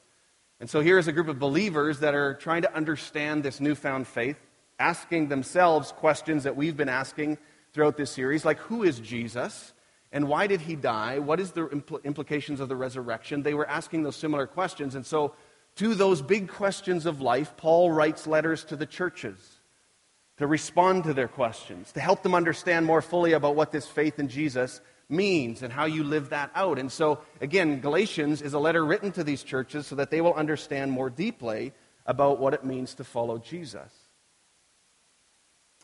And 0.61 0.71
so 0.71 0.81
here 0.81 0.97
is 0.97 1.09
a 1.09 1.13
group 1.13 1.29
of 1.29 1.39
believers 1.39 2.01
that 2.01 2.15
are 2.15 2.35
trying 2.35 2.63
to 2.63 2.75
understand 2.75 3.43
this 3.43 3.61
newfound 3.61 4.07
faith, 4.07 4.39
asking 4.79 5.29
themselves 5.29 5.91
questions 5.91 6.45
that 6.45 6.55
we've 6.55 6.77
been 6.77 6.89
asking 6.89 7.39
throughout 7.73 7.97
this 7.97 8.11
series, 8.11 8.45
like 8.45 8.59
who 8.59 8.85
is 8.85 9.01
Jesus? 9.01 9.73
And 10.13 10.29
why 10.29 10.47
did 10.47 10.61
he 10.61 10.77
die? 10.77 11.19
What 11.19 11.41
is 11.41 11.53
the 11.53 11.67
impl- 11.69 12.03
implications 12.05 12.61
of 12.61 12.69
the 12.69 12.77
resurrection? 12.77 13.43
They 13.43 13.55
were 13.55 13.69
asking 13.69 14.03
those 14.03 14.17
similar 14.17 14.47
questions. 14.47 14.95
And 14.95 15.07
so, 15.07 15.35
to 15.77 15.95
those 15.95 16.21
big 16.21 16.49
questions 16.49 17.07
of 17.07 17.21
life, 17.21 17.57
Paul 17.57 17.93
writes 17.93 18.27
letters 18.27 18.65
to 18.65 18.77
the 18.77 18.87
churches 18.87 19.61
to 20.39 20.47
respond 20.47 21.05
to 21.05 21.15
their 21.15 21.29
questions, 21.29 21.93
to 21.93 22.01
help 22.01 22.23
them 22.23 22.35
understand 22.35 22.87
more 22.87 23.03
fully 23.03 23.35
about 23.35 23.55
what 23.55 23.71
this 23.71 23.87
faith 23.87 24.19
in 24.19 24.27
Jesus 24.27 24.81
means 25.11 25.63
and 25.63 25.73
how 25.73 25.85
you 25.85 26.05
live 26.05 26.31
that 26.31 26.51
out. 26.55 26.79
And 26.79 26.91
so, 26.91 27.21
again, 27.41 27.81
Galatians 27.81 28.43
is 28.43 28.53
a 28.53 28.59
letter 28.59 28.85
written 28.85 29.13
to 29.13 29.25
these 29.25 29.43
churches 29.43 29.87
so 29.87 29.97
that 29.97 30.11
they 30.11 30.21
will 30.21 30.35
understand 30.35 30.93
more 30.93 31.11
deeply 31.11 31.73
about 32.07 32.39
what 32.39 32.55
it 32.55 32.65
means 32.65 32.95
to 32.95 33.05
follow 33.05 33.39
Jesus. 33.39 33.93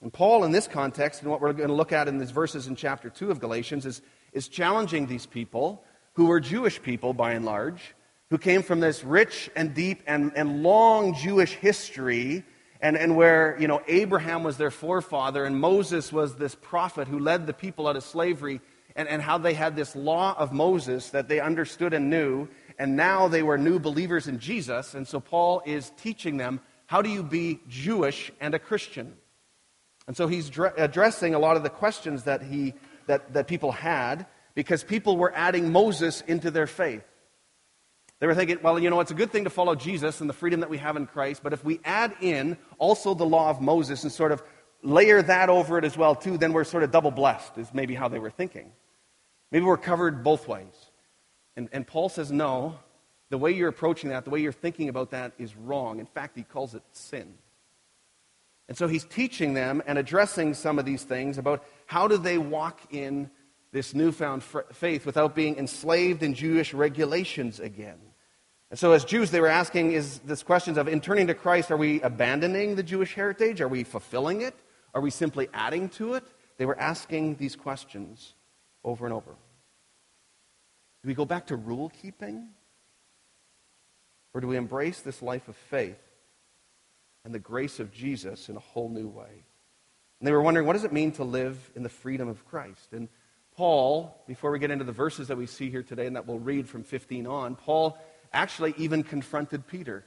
And 0.03 0.13
Paul, 0.13 0.45
in 0.45 0.53
this 0.53 0.69
context, 0.69 1.23
and 1.23 1.31
what 1.31 1.41
we're 1.41 1.53
going 1.53 1.69
to 1.69 1.75
look 1.75 1.93
at 1.93 2.09
in 2.09 2.19
these 2.19 2.31
verses 2.31 2.67
in 2.67 2.77
chapter 2.77 3.09
2 3.09 3.31
of 3.31 3.41
Galatians, 3.41 3.87
is, 3.87 4.03
is 4.33 4.49
challenging 4.49 5.07
these 5.07 5.27
people 5.27 5.83
who 6.15 6.27
were 6.27 6.41
Jewish 6.41 6.83
people 6.83 7.15
by 7.15 7.33
and 7.33 7.45
large, 7.45 7.95
who 8.31 8.39
came 8.39 8.63
from 8.63 8.81
this 8.81 9.05
rich 9.05 9.51
and 9.57 9.75
deep 9.75 10.03
and, 10.07 10.33
and 10.37 10.63
long 10.63 11.15
Jewish 11.15 11.55
history 11.55 12.45
and, 12.81 12.97
and 12.97 13.17
where, 13.17 13.57
you 13.59 13.69
know, 13.69 13.81
Abraham 13.89 14.43
was 14.43 14.57
their 14.57 14.71
forefather 14.71 15.45
and 15.45 15.59
Moses 15.59 16.13
was 16.13 16.35
this 16.35 16.55
prophet 16.55 17.09
who 17.09 17.19
led 17.19 17.47
the 17.47 17.53
people 17.53 17.89
out 17.89 17.97
of 17.97 18.05
slavery, 18.05 18.61
and, 18.97 19.09
and 19.09 19.23
how 19.23 19.39
they 19.39 19.55
had 19.55 19.77
this 19.77 19.95
law 19.95 20.35
of 20.37 20.53
Moses 20.53 21.11
that 21.11 21.29
they 21.29 21.39
understood 21.39 21.93
and 21.93 22.11
knew, 22.11 22.49
and 22.79 22.97
now 22.97 23.29
they 23.29 23.43
were 23.43 23.59
new 23.59 23.79
believers 23.79 24.27
in 24.27 24.39
Jesus. 24.39 24.95
And 24.95 25.07
so 25.07 25.21
Paul 25.21 25.63
is 25.65 25.93
teaching 25.99 26.39
them 26.39 26.61
how 26.87 27.03
do 27.03 27.11
you 27.11 27.23
be 27.23 27.61
Jewish 27.69 28.33
and 28.41 28.55
a 28.55 28.59
Christian? 28.59 29.17
And 30.07 30.17
so 30.17 30.29
he's 30.29 30.49
dr- 30.49 30.75
addressing 30.77 31.35
a 31.35 31.39
lot 31.39 31.57
of 31.57 31.63
the 31.63 31.71
questions 31.71 32.25
that, 32.25 32.43
he, 32.43 32.75
that, 33.07 33.33
that 33.33 33.49
people 33.49 33.73
had 33.73 34.27
because 34.55 34.85
people 34.85 35.17
were 35.17 35.33
adding 35.35 35.73
Moses 35.73 36.23
into 36.23 36.51
their 36.51 36.67
faith. 36.67 37.05
They 38.21 38.27
were 38.27 38.35
thinking, 38.35 38.59
well, 38.63 38.79
you 38.79 38.89
know, 38.89 39.01
it's 39.01 39.11
a 39.11 39.15
good 39.15 39.31
thing 39.31 39.45
to 39.45 39.51
follow 39.51 39.75
Jesus 39.75 40.21
and 40.21 40.31
the 40.31 40.35
freedom 40.35 40.61
that 40.61 40.71
we 40.71 40.79
have 40.79 40.97
in 40.97 41.07
Christ, 41.07 41.43
but 41.43 41.53
if 41.53 41.63
we 41.65 41.81
add 41.85 42.15
in 42.23 42.57
also 42.79 43.13
the 43.13 43.27
law 43.27 43.51
of 43.51 43.61
Moses 43.61 44.05
and 44.05 44.13
sort 44.13 44.33
of 44.33 44.43
layer 44.83 45.21
that 45.21 45.51
over 45.51 45.77
it 45.77 45.85
as 45.85 45.99
well, 45.99 46.15
too, 46.15 46.39
then 46.39 46.53
we're 46.53 46.65
sort 46.65 46.83
of 46.83 46.91
double 46.91 47.11
blessed, 47.11 47.59
is 47.59 47.75
maybe 47.75 47.95
how 47.95 48.09
they 48.09 48.19
were 48.19 48.31
thinking. 48.31 48.73
Maybe 49.51 49.65
we're 49.65 49.77
covered 49.77 50.25
both 50.25 50.49
ways. 50.49 50.91
And, 51.57 51.69
and 51.73 51.87
Paul 51.87 52.09
says, 52.09 52.31
no, 52.31 52.79
the 53.31 53.39
way 53.39 53.53
you're 53.53 53.69
approaching 53.69 54.11
that, 54.11 54.25
the 54.25 54.31
way 54.31 54.41
you're 54.41 54.53
thinking 54.53 54.89
about 54.89 55.11
that 55.11 55.33
is 55.39 55.57
wrong. 55.57 55.99
In 55.99 56.07
fact, 56.07 56.37
he 56.37 56.43
calls 56.43 56.75
it 56.75 56.83
sin. 56.93 57.35
And 58.69 58.77
so 58.77 58.89
he's 58.89 59.05
teaching 59.05 59.55
them 59.55 59.83
and 59.87 59.99
addressing 59.99 60.55
some 60.55 60.79
of 60.79 60.85
these 60.85 61.05
things 61.05 61.39
about 61.39 61.65
how 61.87 62.09
do 62.09 62.17
they 62.17 62.39
walk 62.39 62.81
in 62.93 63.31
this 63.73 63.95
newfound 63.95 64.43
faith 64.43 65.07
without 65.07 65.35
being 65.35 65.57
enslaved 65.57 66.23
in 66.23 66.35
Jewish 66.35 66.75
regulations 66.75 67.61
again. 67.61 67.99
And 68.71 68.79
so, 68.79 68.93
as 68.93 69.05
Jews, 69.05 69.31
they 69.31 69.41
were 69.41 69.47
asking 69.49 69.93
is 69.93 70.19
this 70.21 70.43
questions 70.43 70.77
of 70.79 70.89
in 70.89 71.01
turning 71.01 71.29
to 71.29 71.35
Christ, 71.35 71.71
are 71.71 71.77
we 71.77 72.01
abandoning 72.01 72.75
the 72.75 72.83
Jewish 72.83 73.15
heritage? 73.15 73.61
Are 73.61 73.69
we 73.69 73.85
fulfilling 73.85 74.41
it? 74.41 74.55
Are 74.93 75.01
we 75.01 75.11
simply 75.11 75.49
adding 75.55 75.89
to 75.91 76.15
it? 76.15 76.25
They 76.59 76.67
were 76.67 76.79
asking 76.79 77.37
these 77.37 77.55
questions 77.55 78.35
over 78.87 79.05
and 79.05 79.13
over. 79.13 79.33
Do 81.03 81.09
we 81.09 81.15
go 81.15 81.27
back 81.27 81.49
to 81.49 81.57
rule 81.57 81.93
keeping? 82.01 82.49
Or 84.33 84.41
do 84.41 84.47
we 84.47 84.57
embrace 84.57 85.01
this 85.01 85.21
life 85.21 85.49
of 85.49 85.57
faith 85.57 85.99
and 87.25 87.35
the 87.35 87.39
grace 87.39 87.81
of 87.81 87.93
Jesus 87.93 88.49
in 88.49 88.57
a 88.57 88.61
whole 88.61 88.89
new 88.89 89.09
way? 89.09 89.45
And 90.21 90.27
they 90.27 90.33
were 90.33 90.43
wondering, 90.43 90.67
what 90.67 90.75
does 90.75 90.85
it 90.85 90.93
mean 90.93 91.13
to 91.13 91.25
live 91.25 91.71
in 91.75 91.83
the 91.83 91.89
freedom 91.89 92.29
of 92.29 92.47
Christ? 92.47 92.93
And 92.93 93.09
Paul, 93.57 94.23
before 94.27 94.51
we 94.51 94.59
get 94.59 94.71
into 94.71 94.85
the 94.85 94.93
verses 94.93 95.29
that 95.29 95.37
we 95.37 95.47
see 95.47 95.71
here 95.71 95.83
today 95.83 96.07
and 96.07 96.17
that 96.17 96.27
we'll 96.27 96.39
read 96.39 96.69
from 96.69 96.85
15 96.85 97.27
on, 97.27 97.57
Paul 97.57 97.99
actually 98.33 98.75
even 98.77 99.03
confronted 99.03 99.67
Peter. 99.67 100.05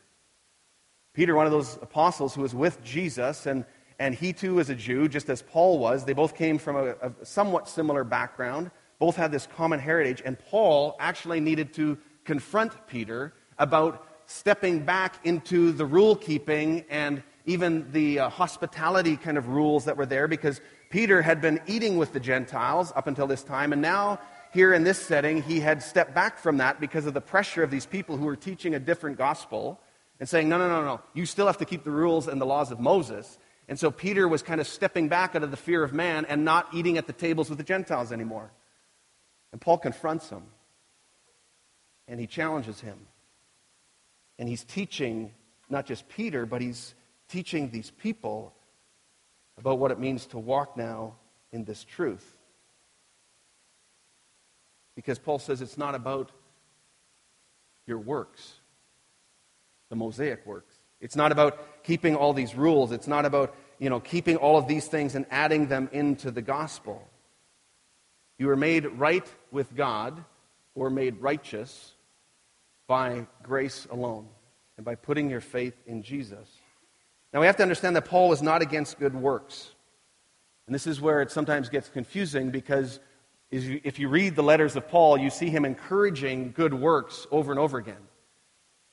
Peter, 1.13 1.35
one 1.35 1.47
of 1.47 1.51
those 1.51 1.77
apostles 1.81 2.35
who 2.35 2.41
was 2.41 2.53
with 2.53 2.83
Jesus, 2.83 3.45
and, 3.45 3.65
and 3.99 4.15
he 4.15 4.33
too 4.33 4.55
was 4.55 4.69
a 4.69 4.75
Jew, 4.75 5.07
just 5.07 5.29
as 5.29 5.41
Paul 5.41 5.77
was. 5.77 6.05
They 6.05 6.13
both 6.13 6.35
came 6.35 6.57
from 6.57 6.77
a, 6.77 6.89
a 7.01 7.25
somewhat 7.25 7.67
similar 7.67 8.03
background, 8.03 8.71
both 8.97 9.15
had 9.15 9.31
this 9.31 9.47
common 9.55 9.79
heritage, 9.79 10.21
and 10.25 10.39
Paul 10.39 10.95
actually 10.99 11.41
needed 11.41 11.73
to 11.75 11.97
confront 12.23 12.87
Peter 12.87 13.33
about 13.57 14.07
stepping 14.25 14.79
back 14.79 15.15
into 15.25 15.71
the 15.71 15.85
rule 15.85 16.15
keeping 16.15 16.85
and 16.89 17.21
even 17.45 17.91
the 17.91 18.19
uh, 18.19 18.29
hospitality 18.29 19.17
kind 19.17 19.37
of 19.37 19.47
rules 19.47 19.85
that 19.85 19.97
were 19.97 20.05
there 20.05 20.27
because 20.27 20.61
Peter 20.89 21.21
had 21.21 21.41
been 21.41 21.59
eating 21.67 21.97
with 21.97 22.13
the 22.13 22.19
Gentiles 22.19 22.93
up 22.95 23.07
until 23.07 23.27
this 23.27 23.43
time, 23.43 23.73
and 23.73 23.81
now 23.81 24.19
here 24.51 24.73
in 24.73 24.83
this 24.83 24.97
setting, 24.97 25.43
he 25.43 25.59
had 25.59 25.83
stepped 25.83 26.13
back 26.15 26.39
from 26.39 26.57
that 26.57 26.79
because 26.79 27.05
of 27.05 27.13
the 27.13 27.21
pressure 27.21 27.63
of 27.63 27.69
these 27.69 27.85
people 27.85 28.17
who 28.17 28.25
were 28.25 28.35
teaching 28.35 28.73
a 28.75 28.79
different 28.79 29.17
gospel 29.17 29.79
and 30.19 30.27
saying, 30.27 30.49
no, 30.49 30.57
no, 30.57 30.67
no, 30.67 30.83
no, 30.83 31.01
you 31.13 31.25
still 31.25 31.45
have 31.45 31.57
to 31.57 31.65
keep 31.65 31.83
the 31.83 31.91
rules 31.91 32.27
and 32.27 32.41
the 32.41 32.45
laws 32.45 32.71
of 32.71 32.79
Moses. 32.79 33.37
And 33.69 33.79
so 33.79 33.91
Peter 33.91 34.27
was 34.27 34.41
kind 34.41 34.59
of 34.59 34.67
stepping 34.67 35.09
back 35.09 35.35
out 35.35 35.43
of 35.43 35.51
the 35.51 35.57
fear 35.57 35.83
of 35.83 35.93
man 35.93 36.25
and 36.25 36.43
not 36.43 36.73
eating 36.73 36.97
at 36.97 37.05
the 37.05 37.13
tables 37.13 37.49
with 37.49 37.59
the 37.59 37.63
Gentiles 37.63 38.11
anymore. 38.11 38.51
And 39.51 39.61
Paul 39.61 39.77
confronts 39.77 40.27
him 40.29 40.41
and 42.07 42.19
he 42.19 42.25
challenges 42.25 42.81
him. 42.81 42.97
And 44.39 44.49
he's 44.49 44.63
teaching 44.63 45.31
not 45.69 45.85
just 45.85 46.09
Peter, 46.09 46.47
but 46.47 46.61
he's 46.61 46.95
teaching 47.29 47.69
these 47.69 47.91
people 47.91 48.55
about 49.59 49.77
what 49.77 49.91
it 49.91 49.99
means 49.99 50.25
to 50.27 50.39
walk 50.39 50.75
now 50.75 51.13
in 51.51 51.63
this 51.63 51.83
truth. 51.83 52.37
Because 54.95 55.19
Paul 55.19 55.37
says 55.37 55.61
it's 55.61 55.77
not 55.77 55.93
about 55.93 56.31
your 57.85 57.99
works, 57.99 58.53
the 59.89 59.95
Mosaic 59.95 60.43
works. 60.47 60.68
It's 61.01 61.15
not 61.15 61.31
about 61.31 61.83
keeping 61.83 62.15
all 62.15 62.33
these 62.33 62.55
rules. 62.55 62.91
It's 62.91 63.07
not 63.07 63.25
about, 63.25 63.55
you 63.79 63.89
know, 63.89 63.99
keeping 63.99 64.37
all 64.37 64.57
of 64.57 64.67
these 64.67 64.87
things 64.87 65.15
and 65.15 65.25
adding 65.31 65.67
them 65.67 65.89
into 65.91 66.31
the 66.31 66.41
gospel. 66.41 67.07
You 68.37 68.49
are 68.49 68.55
made 68.55 68.85
right 68.85 69.25
with 69.51 69.75
God 69.75 70.23
or 70.75 70.89
made 70.89 71.21
righteous 71.21 71.93
by 72.87 73.27
grace 73.43 73.87
alone 73.91 74.27
and 74.77 74.85
by 74.85 74.95
putting 74.95 75.29
your 75.29 75.41
faith 75.41 75.75
in 75.85 76.03
Jesus. 76.03 76.49
Now 77.33 77.41
we 77.41 77.45
have 77.45 77.57
to 77.57 77.63
understand 77.63 77.95
that 77.95 78.05
Paul 78.05 78.31
is 78.33 78.41
not 78.41 78.61
against 78.61 78.99
good 78.99 79.13
works. 79.13 79.71
And 80.65 80.73
this 80.73 80.87
is 80.87 81.01
where 81.01 81.21
it 81.21 81.31
sometimes 81.31 81.69
gets 81.69 81.89
confusing 81.89 82.49
because 82.51 82.99
if 83.51 83.97
you 83.99 84.09
read 84.09 84.35
the 84.35 84.43
letters 84.43 84.75
of 84.75 84.87
Paul, 84.87 85.17
you 85.17 85.29
see 85.29 85.49
him 85.49 85.65
encouraging 85.65 86.51
good 86.55 86.73
works 86.73 87.25
over 87.31 87.51
and 87.51 87.59
over 87.59 87.77
again. 87.77 88.08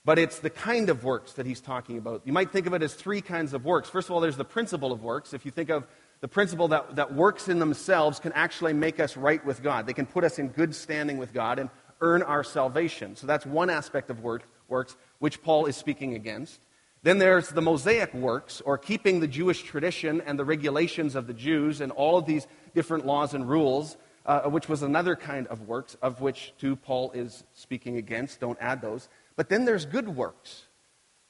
But 0.07 0.21
it's 0.21 0.39
the 0.39 0.51
kind 0.51 0.89
of 0.89 1.03
works 1.03 1.33
that 1.33 1.47
he's 1.47 1.61
talking 1.61 1.99
about. 1.99 2.23
You 2.25 2.33
might 2.33 2.53
think 2.53 2.69
of 2.69 2.75
it 2.75 2.83
as 2.85 2.95
three 2.95 3.21
kinds 3.21 3.53
of 3.53 3.65
works. 3.65 3.91
First 3.91 4.09
of 4.09 4.15
all, 4.15 4.21
there's 4.21 4.37
the 4.37 4.45
principle 4.45 4.93
of 4.93 5.03
works. 5.03 5.35
If 5.35 5.45
you 5.45 5.51
think 5.51 5.69
of 5.69 5.85
the 6.21 6.29
principle 6.29 6.69
that, 6.69 6.95
that 6.95 7.13
works 7.13 7.49
in 7.49 7.59
themselves 7.59 8.21
can 8.21 8.31
actually 8.33 8.73
make 8.73 9.01
us 9.01 9.17
right 9.17 9.45
with 9.45 9.65
God, 9.65 9.85
they 9.85 9.93
can 9.93 10.07
put 10.07 10.23
us 10.23 10.39
in 10.39 10.49
good 10.49 10.77
standing 10.77 11.19
with 11.19 11.35
God 11.35 11.59
and 11.59 11.71
earn 12.01 12.23
our 12.23 12.45
salvation. 12.45 13.17
So 13.17 13.27
that's 13.27 13.45
one 13.45 13.69
aspect 13.69 14.09
of 14.09 14.21
work, 14.21 14.45
works 14.69 14.97
which 15.19 15.43
Paul 15.43 15.67
is 15.67 15.77
speaking 15.77 16.15
against. 16.15 16.61
Then 17.03 17.19
there's 17.19 17.49
the 17.49 17.63
Mosaic 17.63 18.15
works, 18.15 18.61
or 18.61 18.79
keeping 18.79 19.19
the 19.19 19.29
Jewish 19.29 19.65
tradition 19.65 20.21
and 20.21 20.39
the 20.39 20.45
regulations 20.45 21.17
of 21.17 21.27
the 21.27 21.35
Jews 21.35 21.81
and 21.81 21.91
all 21.91 22.17
of 22.17 22.27
these 22.27 22.47
different 22.75 23.07
laws 23.07 23.35
and 23.35 23.49
rules 23.49 23.97
uh, 24.27 24.43
which 24.43 24.69
was 24.69 24.83
another 24.83 25.17
kind 25.17 25.47
of 25.47 25.69
works, 25.69 25.97
of 26.03 26.21
which 26.21 26.53
too 26.59 26.77
Paul 26.77 27.13
is 27.13 27.45
speaking 27.55 27.97
against. 27.97 28.41
Don't 28.41 28.59
add 28.61 28.83
those. 28.83 29.09
But 29.37 29.49
then 29.49 29.65
there's 29.65 29.85
good 29.85 30.09
works, 30.09 30.65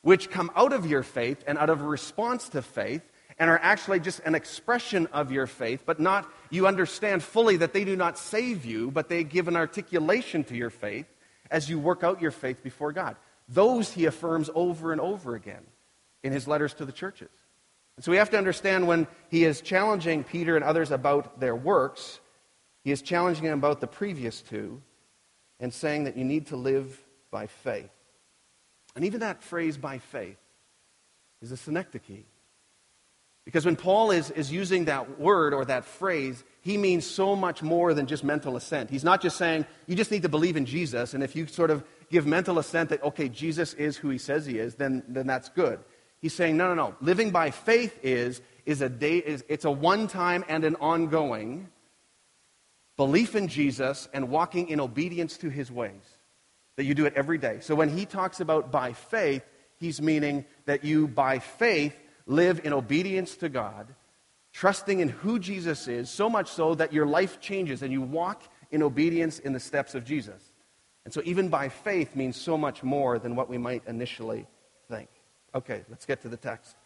which 0.03 0.31
come 0.31 0.51
out 0.55 0.73
of 0.73 0.87
your 0.87 1.03
faith 1.03 1.43
and 1.47 1.59
out 1.59 1.71
of 1.71 1.83
a 1.83 1.87
response 1.87 2.49
to 2.51 2.63
faith 2.63 3.03
and 3.39 3.51
are 3.51 3.59
actually 3.63 4.01
just 4.01 4.21
an 4.21 4.35
expression 4.35 5.07
of 5.09 5.31
your 5.31 5.47
faith, 5.47 5.83
but 5.85 6.01
not, 6.01 6.31
you 6.51 6.67
understand 6.67 7.23
fully 7.23 7.57
that 7.59 7.73
they 7.73 7.85
do 7.85 7.97
not 7.97 8.19
save 8.19 8.65
you, 8.65 8.91
but 8.91 9.09
they 9.09 9.25
give 9.25 9.49
an 9.49 9.57
articulation 9.57 10.43
to 10.45 10.57
your 10.57 10.71
faith 10.71 11.07
as 11.51 11.69
you 11.69 11.79
work 11.79 12.03
out 12.03 12.23
your 12.23 12.31
faith 12.31 12.63
before 12.63 12.93
God. 12.93 13.17
Those 13.49 13.93
he 13.93 14.07
affirms 14.07 14.49
over 14.55 14.93
and 14.93 15.01
over 15.01 15.35
again 15.35 15.63
in 16.23 16.33
his 16.33 16.49
letters 16.49 16.75
to 16.75 16.85
the 16.85 16.93
churches. 16.93 17.29
And 17.97 18.05
so 18.05 18.11
we 18.11 18.19
have 18.19 18.31
to 18.31 18.39
understand 18.39 18.87
when 18.87 19.07
he 19.31 19.45
is 19.45 19.61
challenging 19.61 20.25
Peter 20.25 20.57
and 20.57 20.65
others 20.65 20.91
about 20.91 21.41
their 21.41 21.57
works, 21.57 22.21
he 22.85 22.91
is 22.91 23.03
challenging 23.03 23.45
them 23.45 23.59
about 23.59 23.81
the 23.81 23.87
previous 23.87 24.43
two 24.43 24.81
and 25.61 25.73
saying 25.73 26.05
that 26.05 26.17
you 26.17 26.25
need 26.25 26.47
to 26.49 26.57
live 26.57 27.01
by 27.31 27.47
faith. 27.47 27.91
And 28.97 29.05
even 29.05 29.21
that 29.21 29.43
phrase, 29.43 29.76
by 29.76 29.99
faith, 29.99 30.38
is 31.43 31.53
a 31.53 31.57
synecdoche. 31.57 32.25
Because 33.45 33.65
when 33.65 33.76
Paul 33.76 34.11
is, 34.11 34.33
is 34.33 34.50
using 34.50 34.87
that 34.87 35.21
word 35.21 35.55
or 35.55 35.65
that 35.67 35.85
phrase, 35.85 36.43
he 36.62 36.76
means 36.76 37.07
so 37.07 37.37
much 37.37 37.62
more 37.62 37.95
than 37.95 38.07
just 38.07 38.25
mental 38.25 38.57
assent. 38.57 38.91
He's 38.91 39.05
not 39.05 39.21
just 39.21 39.37
saying, 39.37 39.67
you 39.87 39.95
just 39.95 40.11
need 40.11 40.23
to 40.23 40.29
believe 40.29 40.57
in 40.57 40.67
Jesus, 40.67 41.15
and 41.15 41.23
if 41.23 41.37
you 41.37 41.47
sort 41.47 41.71
of 41.71 41.85
give 42.11 42.26
mental 42.26 42.59
assent 42.59 42.88
that, 42.88 43.05
okay, 43.05 43.29
Jesus 43.29 43.73
is 43.75 43.97
who 43.97 44.09
he 44.09 44.19
says 44.19 44.47
he 44.47 44.59
is, 44.59 44.75
then, 44.75 45.05
then 45.07 45.29
that's 45.29 45.49
good. 45.50 45.79
He's 46.21 46.35
saying, 46.35 46.57
no, 46.57 46.67
no, 46.67 46.75
no. 46.75 46.97
Living 47.00 47.31
by 47.31 47.50
faith 47.50 47.97
is, 48.03 48.41
is 48.65 48.81
a 48.81 48.88
day, 48.88 49.19
is, 49.19 49.45
it's 49.49 49.65
a 49.65 49.71
one 49.71 50.09
time 50.09 50.45
and 50.49 50.65
an 50.65 50.75
ongoing 50.76 51.69
belief 52.97 53.37
in 53.37 53.47
Jesus 53.47 54.09
and 54.12 54.31
walking 54.31 54.69
in 54.69 54.81
obedience 54.81 55.37
to 55.37 55.50
his 55.50 55.71
ways. 55.71 56.16
That 56.76 56.85
you 56.85 56.95
do 56.95 57.06
it 57.06 57.14
every 57.16 57.38
day. 57.38 57.59
So 57.61 57.75
when 57.75 57.88
he 57.88 58.04
talks 58.04 58.40
about 58.40 58.71
by 58.71 58.92
faith, 58.92 59.42
he's 59.78 60.00
meaning 60.00 60.45
that 60.66 60.85
you, 60.85 61.09
by 61.09 61.38
faith, 61.38 61.97
live 62.26 62.61
in 62.64 62.73
obedience 62.73 63.37
to 63.37 63.49
God, 63.49 63.95
trusting 64.52 65.00
in 65.00 65.09
who 65.09 65.38
Jesus 65.38 65.88
is, 65.88 66.11
so 66.11 66.28
much 66.28 66.50
so 66.50 66.75
that 66.75 66.92
your 66.92 67.06
life 67.06 67.40
changes 67.40 67.83
and 67.83 67.92
you 67.92 68.02
walk 68.02 68.42
in 68.71 68.83
obedience 68.83 69.38
in 69.38 69.52
the 69.52 69.61
steps 69.61 69.95
of 69.95 70.04
Jesus. 70.04 70.52
And 71.04 71.14
so, 71.14 71.23
even 71.25 71.49
by 71.49 71.68
faith 71.68 72.16
means 72.16 72.37
so 72.37 72.59
much 72.59 72.83
more 72.83 73.18
than 73.18 73.37
what 73.37 73.49
we 73.49 73.59
might 73.59 73.83
initially 73.87 74.47
think. 74.90 75.09
Okay, 75.54 75.85
let's 75.88 76.04
get 76.04 76.23
to 76.23 76.28
the 76.28 76.37
text. 76.37 76.76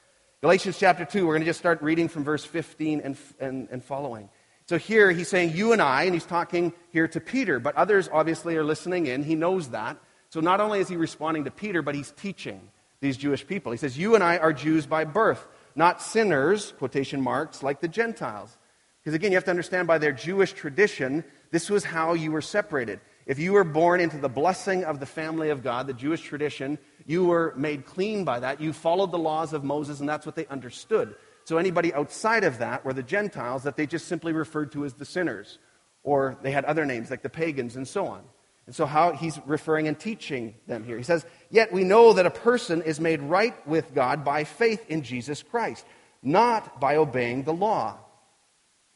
Galatians 0.42 0.78
chapter 0.78 1.04
2, 1.04 1.26
we're 1.26 1.34
going 1.34 1.42
to 1.42 1.46
just 1.46 1.58
start 1.58 1.82
reading 1.82 2.08
from 2.08 2.24
verse 2.24 2.44
15 2.44 3.00
and, 3.00 3.16
and, 3.40 3.68
and 3.70 3.84
following. 3.84 4.28
So, 4.70 4.78
here 4.78 5.10
he's 5.10 5.26
saying, 5.26 5.56
You 5.56 5.72
and 5.72 5.82
I, 5.82 6.04
and 6.04 6.14
he's 6.14 6.24
talking 6.24 6.72
here 6.92 7.08
to 7.08 7.18
Peter, 7.18 7.58
but 7.58 7.74
others 7.74 8.08
obviously 8.12 8.56
are 8.56 8.62
listening 8.62 9.06
in. 9.08 9.24
He 9.24 9.34
knows 9.34 9.70
that. 9.70 9.96
So, 10.28 10.38
not 10.38 10.60
only 10.60 10.78
is 10.78 10.88
he 10.88 10.94
responding 10.94 11.42
to 11.42 11.50
Peter, 11.50 11.82
but 11.82 11.96
he's 11.96 12.12
teaching 12.12 12.60
these 13.00 13.16
Jewish 13.16 13.44
people. 13.44 13.72
He 13.72 13.78
says, 13.78 13.98
You 13.98 14.14
and 14.14 14.22
I 14.22 14.38
are 14.38 14.52
Jews 14.52 14.86
by 14.86 15.02
birth, 15.02 15.44
not 15.74 16.00
sinners, 16.00 16.72
quotation 16.78 17.20
marks, 17.20 17.64
like 17.64 17.80
the 17.80 17.88
Gentiles. 17.88 18.56
Because 19.00 19.12
again, 19.12 19.32
you 19.32 19.36
have 19.38 19.44
to 19.46 19.50
understand 19.50 19.88
by 19.88 19.98
their 19.98 20.12
Jewish 20.12 20.52
tradition, 20.52 21.24
this 21.50 21.68
was 21.68 21.82
how 21.82 22.12
you 22.12 22.30
were 22.30 22.40
separated. 22.40 23.00
If 23.26 23.40
you 23.40 23.54
were 23.54 23.64
born 23.64 23.98
into 23.98 24.18
the 24.18 24.28
blessing 24.28 24.84
of 24.84 25.00
the 25.00 25.04
family 25.04 25.50
of 25.50 25.64
God, 25.64 25.88
the 25.88 25.94
Jewish 25.94 26.20
tradition, 26.20 26.78
you 27.06 27.24
were 27.24 27.54
made 27.56 27.86
clean 27.86 28.22
by 28.22 28.38
that. 28.38 28.60
You 28.60 28.72
followed 28.72 29.10
the 29.10 29.18
laws 29.18 29.52
of 29.52 29.64
Moses, 29.64 29.98
and 29.98 30.08
that's 30.08 30.26
what 30.26 30.36
they 30.36 30.46
understood. 30.46 31.16
So 31.50 31.58
anybody 31.58 31.92
outside 31.92 32.44
of 32.44 32.58
that 32.58 32.84
were 32.84 32.92
the 32.92 33.02
Gentiles 33.02 33.64
that 33.64 33.74
they 33.74 33.84
just 33.84 34.06
simply 34.06 34.32
referred 34.32 34.70
to 34.70 34.84
as 34.84 34.94
the 34.94 35.04
sinners, 35.04 35.58
or 36.04 36.38
they 36.42 36.52
had 36.52 36.64
other 36.64 36.86
names 36.86 37.10
like 37.10 37.22
the 37.22 37.28
pagans 37.28 37.74
and 37.74 37.88
so 37.88 38.06
on. 38.06 38.22
And 38.66 38.74
so, 38.76 38.86
how 38.86 39.10
he's 39.10 39.36
referring 39.46 39.88
and 39.88 39.98
teaching 39.98 40.54
them 40.68 40.84
here. 40.84 40.96
He 40.96 41.02
says, 41.02 41.26
Yet 41.50 41.72
we 41.72 41.82
know 41.82 42.12
that 42.12 42.24
a 42.24 42.30
person 42.30 42.82
is 42.82 43.00
made 43.00 43.20
right 43.20 43.66
with 43.66 43.92
God 43.96 44.24
by 44.24 44.44
faith 44.44 44.88
in 44.88 45.02
Jesus 45.02 45.42
Christ, 45.42 45.84
not 46.22 46.80
by 46.80 46.94
obeying 46.94 47.42
the 47.42 47.52
law 47.52 47.98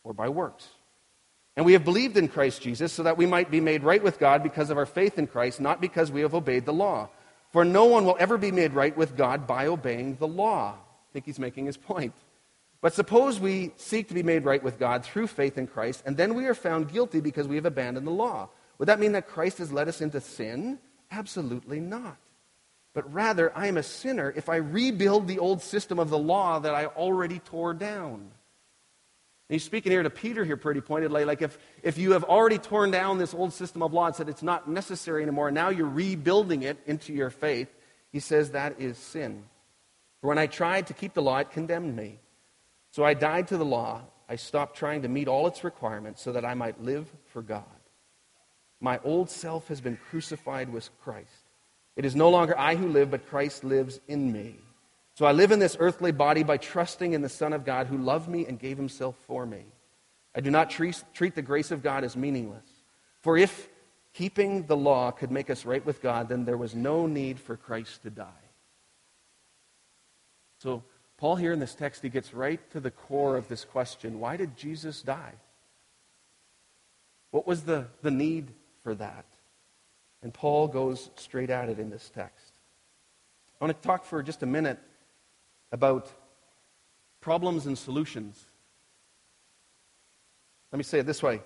or 0.05 0.13
by 0.13 0.29
works. 0.29 0.69
And 1.57 1.67
we 1.67 1.73
have 1.73 1.85
believed 1.85 2.17
in 2.17 2.29
Christ 2.29 2.63
Jesus 2.63 2.93
so 2.93 3.03
that 3.03 3.19
we 3.19 3.27
might 3.27 3.51
be 3.51 3.61
made 3.61 3.83
right 3.83 4.01
with 4.01 4.21
God 4.21 4.45
because 4.45 4.71
of 4.71 4.79
our 4.79 4.87
faith 4.87 5.19
in 5.19 5.27
Christ, 5.27 5.61
not 5.61 5.81
because 5.81 6.13
we 6.13 6.21
have 6.21 6.35
obeyed 6.37 6.67
the 6.67 6.73
law. 6.73 7.09
For 7.51 7.65
no 7.65 7.87
one 7.87 8.05
will 8.05 8.17
ever 8.21 8.39
be 8.39 8.53
made 8.53 8.75
right 8.75 8.97
with 8.97 9.17
God 9.17 9.49
by 9.49 9.67
obeying 9.67 10.19
the 10.21 10.29
law. 10.29 10.77
I 10.77 11.13
think 11.13 11.25
he's 11.25 11.41
making 11.41 11.67
his 11.67 11.77
point. 11.77 12.15
But 12.85 12.93
suppose 12.93 13.41
we 13.41 13.73
seek 13.77 14.09
to 14.09 14.15
be 14.15 14.23
made 14.23 14.45
right 14.45 14.63
with 14.63 14.79
God 14.79 15.07
through 15.07 15.29
faith 15.29 15.57
in 15.57 15.67
Christ, 15.67 16.03
and 16.05 16.19
then 16.19 16.35
we 16.35 16.45
are 16.45 16.55
found 16.55 16.93
guilty 16.93 17.23
because 17.23 17.49
we 17.49 17.57
have 17.57 17.65
abandoned 17.65 18.07
the 18.07 18.11
law. 18.11 18.51
Would 18.77 18.89
that 18.89 19.01
mean 19.01 19.13
that 19.13 19.27
Christ 19.27 19.57
has 19.57 19.73
led 19.73 19.89
us 19.89 20.03
into 20.03 20.21
sin? 20.21 20.79
Absolutely 21.11 21.81
not. 21.81 22.19
But 22.93 23.11
rather, 23.11 23.57
I 23.57 23.69
am 23.69 23.79
a 23.79 23.83
sinner 23.83 24.35
if 24.37 24.51
I 24.51 24.57
rebuild 24.57 25.29
the 25.29 25.39
old 25.39 25.63
system 25.63 25.99
of 25.99 26.11
the 26.11 26.19
law 26.19 26.59
that 26.59 26.75
I 26.75 26.85
already 26.85 27.39
tore 27.39 27.73
down. 27.73 28.17
And 28.17 28.29
he's 29.49 29.65
speaking 29.65 29.91
here 29.91 30.03
to 30.03 30.11
Peter 30.11 30.45
here 30.45 30.59
pretty 30.59 30.83
pointedly. 30.83 31.25
Like 31.25 31.41
if, 31.41 31.57
if 31.83 31.97
you 31.97 32.13
have 32.13 32.25
already 32.25 32.59
torn 32.59 32.91
down 32.91 33.17
this 33.17 33.33
old 33.33 33.55
system 33.55 33.83
of 33.83 33.95
law 33.95 34.09
and 34.09 34.15
said 34.15 34.29
it's 34.29 34.43
not 34.43 34.69
necessary 34.69 35.23
anymore, 35.23 35.49
and 35.49 35.55
now 35.55 35.71
you're 35.71 35.89
rebuilding 35.89 36.65
it 36.65 36.77
into 36.85 37.15
your 37.15 37.31
faith, 37.31 37.75
he 38.13 38.21
says 38.21 38.51
that 38.51 38.79
is 38.79 38.99
sin. 38.99 39.45
For 40.21 40.29
when 40.29 40.37
I 40.37 40.49
tried 40.49 40.89
to 40.89 40.93
keep 40.93 41.15
the 41.15 41.23
law, 41.23 41.39
it 41.39 41.51
condemned 41.51 41.97
me. 41.97 42.19
So 42.95 43.03
I 43.03 43.13
died 43.13 43.49
to 43.49 43.57
the 43.57 43.65
law. 43.65 44.03
I 44.29 44.37
stopped 44.37 44.77
trying 44.77 45.03
to 45.03 45.09
meet 45.09 45.27
all 45.27 45.49
its 45.49 45.65
requirements 45.65 46.23
so 46.23 46.31
that 46.31 46.45
I 46.45 46.55
might 46.55 46.81
live 46.81 47.11
for 47.27 47.43
God. 47.43 47.65
My 48.81 49.01
old 49.03 49.29
self 49.29 49.67
has 49.67 49.81
been 49.81 49.97
crucified 49.97 50.73
with 50.73 50.89
Christ. 51.03 51.51
It 51.97 52.05
is 52.05 52.15
no 52.15 52.31
longer 52.31 52.57
I 52.57 52.77
who 52.77 52.87
live, 52.87 53.11
but 53.11 53.29
Christ 53.29 53.65
lives 53.65 53.99
in 54.07 54.31
me. 54.31 54.55
So 55.15 55.27
I 55.27 55.33
live 55.33 55.51
in 55.51 55.59
this 55.59 55.77
earthly 55.81 56.13
body 56.13 56.45
by 56.45 56.57
trusting 56.57 57.15
in 57.15 57.21
the 57.21 57.29
Son 57.29 57.53
of 57.53 57.65
God 57.65 57.89
who 57.89 57.99
loved 57.99 58.29
me 58.29 58.47
and 58.47 58.61
gave 58.61 58.77
himself 58.77 59.17
for 59.27 59.45
me. 59.45 59.65
I 60.33 60.41
do 60.41 60.53
not 60.53 60.71
treat, 60.71 61.03
treat 61.13 61.35
the 61.35 61.43
grace 61.43 61.73
of 61.73 61.83
God 61.83 62.05
as 62.05 62.17
meaningless. 62.17 62.71
For 63.23 63.37
if 63.37 63.69
keeping 64.13 64.67
the 64.67 64.77
law 64.77 65.11
could 65.11 65.33
make 65.33 65.51
us 65.51 65.65
right 65.65 65.85
with 65.85 66.01
God, 66.01 66.29
then 66.29 66.45
there 66.45 66.57
was 66.57 66.77
no 66.77 67.09
need 67.09 67.41
for 67.41 67.57
Christ 67.57 68.05
to 68.05 68.11
die. 68.11 68.31
So, 70.61 70.85
Paul, 71.25 71.37
here 71.37 71.55
in 71.55 71.59
this 71.59 71.75
text, 71.75 72.03
he 72.03 72.11
gets 72.11 72.35
right 72.35 72.61
to 72.73 72.81
the 72.81 72.91
core 72.91 73.39
of 73.39 73.49
this 73.49 73.65
question 73.65 74.21
why 74.21 74.37
did 74.37 74.59
Jesus 74.59 75.01
die? 75.01 75.33
What 77.31 77.47
was 77.47 77.63
the, 77.63 77.87
the 78.03 78.11
need 78.11 78.53
for 78.83 78.95
that? 78.97 79.25
And 80.23 80.35
Paul 80.35 80.69
goes 80.69 81.09
straight 81.17 81.49
at 81.49 81.71
it 81.71 81.79
in 81.79 81.89
this 81.89 82.11
text. 82.15 82.53
I 83.59 83.65
want 83.65 83.75
to 83.75 83.89
talk 83.89 84.05
for 84.05 84.23
just 84.23 84.43
a 84.43 84.47
minute 84.47 84.79
about 85.73 86.13
problems 87.23 87.65
and 87.65 87.79
solutions. 87.79 88.45
Let 90.73 90.77
me 90.77 90.85
say 90.85 90.99
it 90.99 91.07
this 91.07 91.23
way 91.23 91.41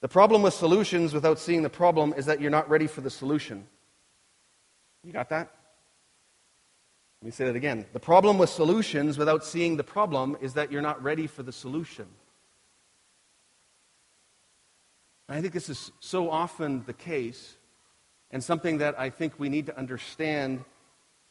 The 0.00 0.08
problem 0.08 0.42
with 0.42 0.54
solutions 0.54 1.14
without 1.14 1.38
seeing 1.38 1.62
the 1.62 1.70
problem 1.70 2.14
is 2.16 2.26
that 2.26 2.40
you're 2.40 2.50
not 2.50 2.68
ready 2.68 2.88
for 2.88 3.00
the 3.00 3.10
solution. 3.10 3.68
You 5.04 5.12
got 5.12 5.28
that? 5.28 5.54
Let 7.22 7.26
me 7.26 7.32
say 7.32 7.44
that 7.44 7.56
again. 7.56 7.84
The 7.92 8.00
problem 8.00 8.38
with 8.38 8.48
solutions 8.48 9.18
without 9.18 9.44
seeing 9.44 9.76
the 9.76 9.84
problem 9.84 10.38
is 10.40 10.54
that 10.54 10.72
you're 10.72 10.80
not 10.80 11.02
ready 11.02 11.26
for 11.26 11.42
the 11.42 11.52
solution. 11.52 12.06
I 15.28 15.42
think 15.42 15.52
this 15.52 15.68
is 15.68 15.92
so 16.00 16.30
often 16.30 16.82
the 16.86 16.94
case, 16.94 17.56
and 18.30 18.42
something 18.42 18.78
that 18.78 18.98
I 18.98 19.10
think 19.10 19.38
we 19.38 19.50
need 19.50 19.66
to 19.66 19.78
understand 19.78 20.64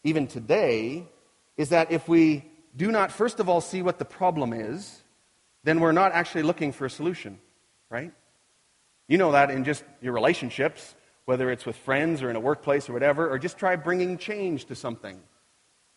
even 0.03 0.27
today 0.27 1.07
is 1.57 1.69
that 1.69 1.91
if 1.91 2.07
we 2.07 2.45
do 2.77 2.91
not, 2.91 3.11
first 3.11 3.39
of 3.39 3.49
all, 3.49 3.59
see 3.59 3.81
what 3.81 3.97
the 3.97 4.05
problem 4.05 4.53
is, 4.53 5.01
then 5.63 5.79
we're 5.79 5.91
not 5.91 6.11
actually 6.11 6.43
looking 6.43 6.71
for 6.71 6.85
a 6.85 6.89
solution, 6.89 7.39
right? 7.89 8.13
You 9.07 9.17
know 9.17 9.31
that 9.31 9.49
in 9.49 9.63
just 9.63 9.83
your 10.01 10.13
relationships, 10.13 10.93
whether 11.25 11.49
it's 11.49 11.65
with 11.65 11.75
friends 11.75 12.21
or 12.21 12.29
in 12.29 12.35
a 12.35 12.39
workplace 12.39 12.87
or 12.87 12.93
whatever, 12.93 13.29
or 13.29 13.39
just 13.39 13.57
try 13.57 13.75
bringing 13.75 14.19
change 14.19 14.65
to 14.65 14.75
something. 14.75 15.19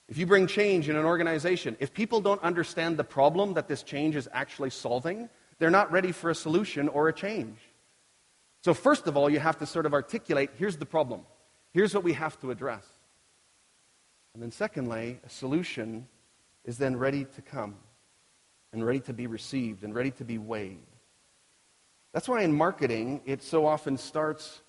If 0.08 0.18
you 0.18 0.26
bring 0.26 0.46
change 0.46 0.88
in 0.88 0.96
an 0.96 1.04
organization, 1.04 1.76
if 1.80 1.94
people 1.94 2.20
don't 2.20 2.42
understand 2.42 2.96
the 2.96 3.04
problem 3.04 3.54
that 3.54 3.68
this 3.68 3.82
change 3.82 4.16
is 4.16 4.28
actually 4.32 4.70
solving, 4.70 5.28
they're 5.58 5.70
not 5.70 5.92
ready 5.92 6.12
for 6.12 6.30
a 6.30 6.34
solution 6.34 6.88
or 6.88 7.08
a 7.08 7.12
change. 7.12 7.58
So, 8.62 8.74
first 8.74 9.06
of 9.06 9.16
all, 9.16 9.30
you 9.30 9.40
have 9.40 9.58
to 9.58 9.66
sort 9.66 9.86
of 9.86 9.92
articulate 9.92 10.50
here's 10.56 10.76
the 10.76 10.86
problem, 10.86 11.22
here's 11.72 11.94
what 11.94 12.04
we 12.04 12.12
have 12.12 12.38
to 12.40 12.50
address. 12.50 12.86
And 14.34 14.42
then, 14.42 14.50
secondly, 14.50 15.20
a 15.24 15.28
solution 15.28 16.08
is 16.64 16.78
then 16.78 16.96
ready 16.96 17.24
to 17.24 17.42
come 17.42 17.76
and 18.72 18.84
ready 18.84 19.00
to 19.00 19.12
be 19.12 19.26
received 19.26 19.84
and 19.84 19.94
ready 19.94 20.10
to 20.12 20.24
be 20.24 20.38
weighed. 20.38 20.86
That's 22.12 22.28
why 22.28 22.42
in 22.42 22.52
marketing, 22.52 23.22
it 23.24 23.42
so 23.42 23.66
often 23.66 23.96
starts 23.96 24.60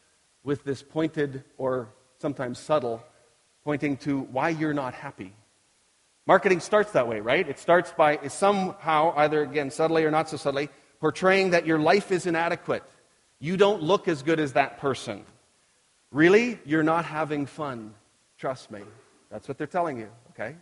with 0.44 0.64
this 0.64 0.82
pointed 0.82 1.44
or 1.58 1.90
sometimes 2.20 2.60
subtle 2.60 3.04
pointing 3.64 3.98
to 3.98 4.22
why 4.22 4.50
you're 4.50 4.74
not 4.74 4.94
happy. 4.94 5.34
Marketing 6.26 6.60
starts 6.60 6.92
that 6.92 7.08
way, 7.08 7.20
right? 7.20 7.48
It 7.48 7.60
starts 7.60 7.92
by 7.92 8.20
somehow, 8.28 9.14
either 9.18 9.44
again, 9.44 9.72
subtly 9.72 10.06
or 10.06 10.12
not 10.12 10.30
so 10.30 10.38
subtly, 10.38 10.70
portraying 11.00 11.50
that 11.52 11.66
your 11.66 11.80
life 11.80 12.12
is 12.12 12.26
inadequate. 12.26 12.84
You 13.40 13.58
don't 13.58 13.84
look 13.84 14.08
as 14.08 14.24
good 14.24 14.40
as 14.40 14.54
that 14.54 14.80
person. 14.80 15.26
Really? 16.12 16.60
You're 16.66 16.84
not 16.84 17.04
having 17.04 17.46
fun. 17.46 17.94
Trust 18.38 18.72
me. 18.72 18.82
That's 19.30 19.48
what 19.48 19.58
they're 19.58 19.68
telling 19.68 19.98
you, 19.98 20.10
okay? 20.30 20.56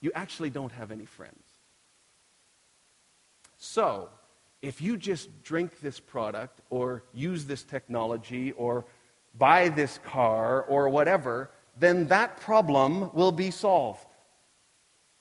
You 0.00 0.12
actually 0.14 0.48
don't 0.48 0.72
have 0.72 0.90
any 0.90 1.04
friends. 1.04 1.44
So, 3.58 4.08
if 4.62 4.80
you 4.80 4.96
just 4.96 5.42
drink 5.42 5.80
this 5.80 6.00
product 6.00 6.60
or 6.70 7.02
use 7.12 7.44
this 7.44 7.62
technology 7.62 8.52
or 8.52 8.86
buy 9.36 9.68
this 9.68 9.98
car 10.04 10.62
or 10.62 10.88
whatever, 10.88 11.50
then 11.78 12.08
that 12.08 12.40
problem 12.40 13.12
will 13.14 13.32
be 13.32 13.50
solved. 13.50 14.06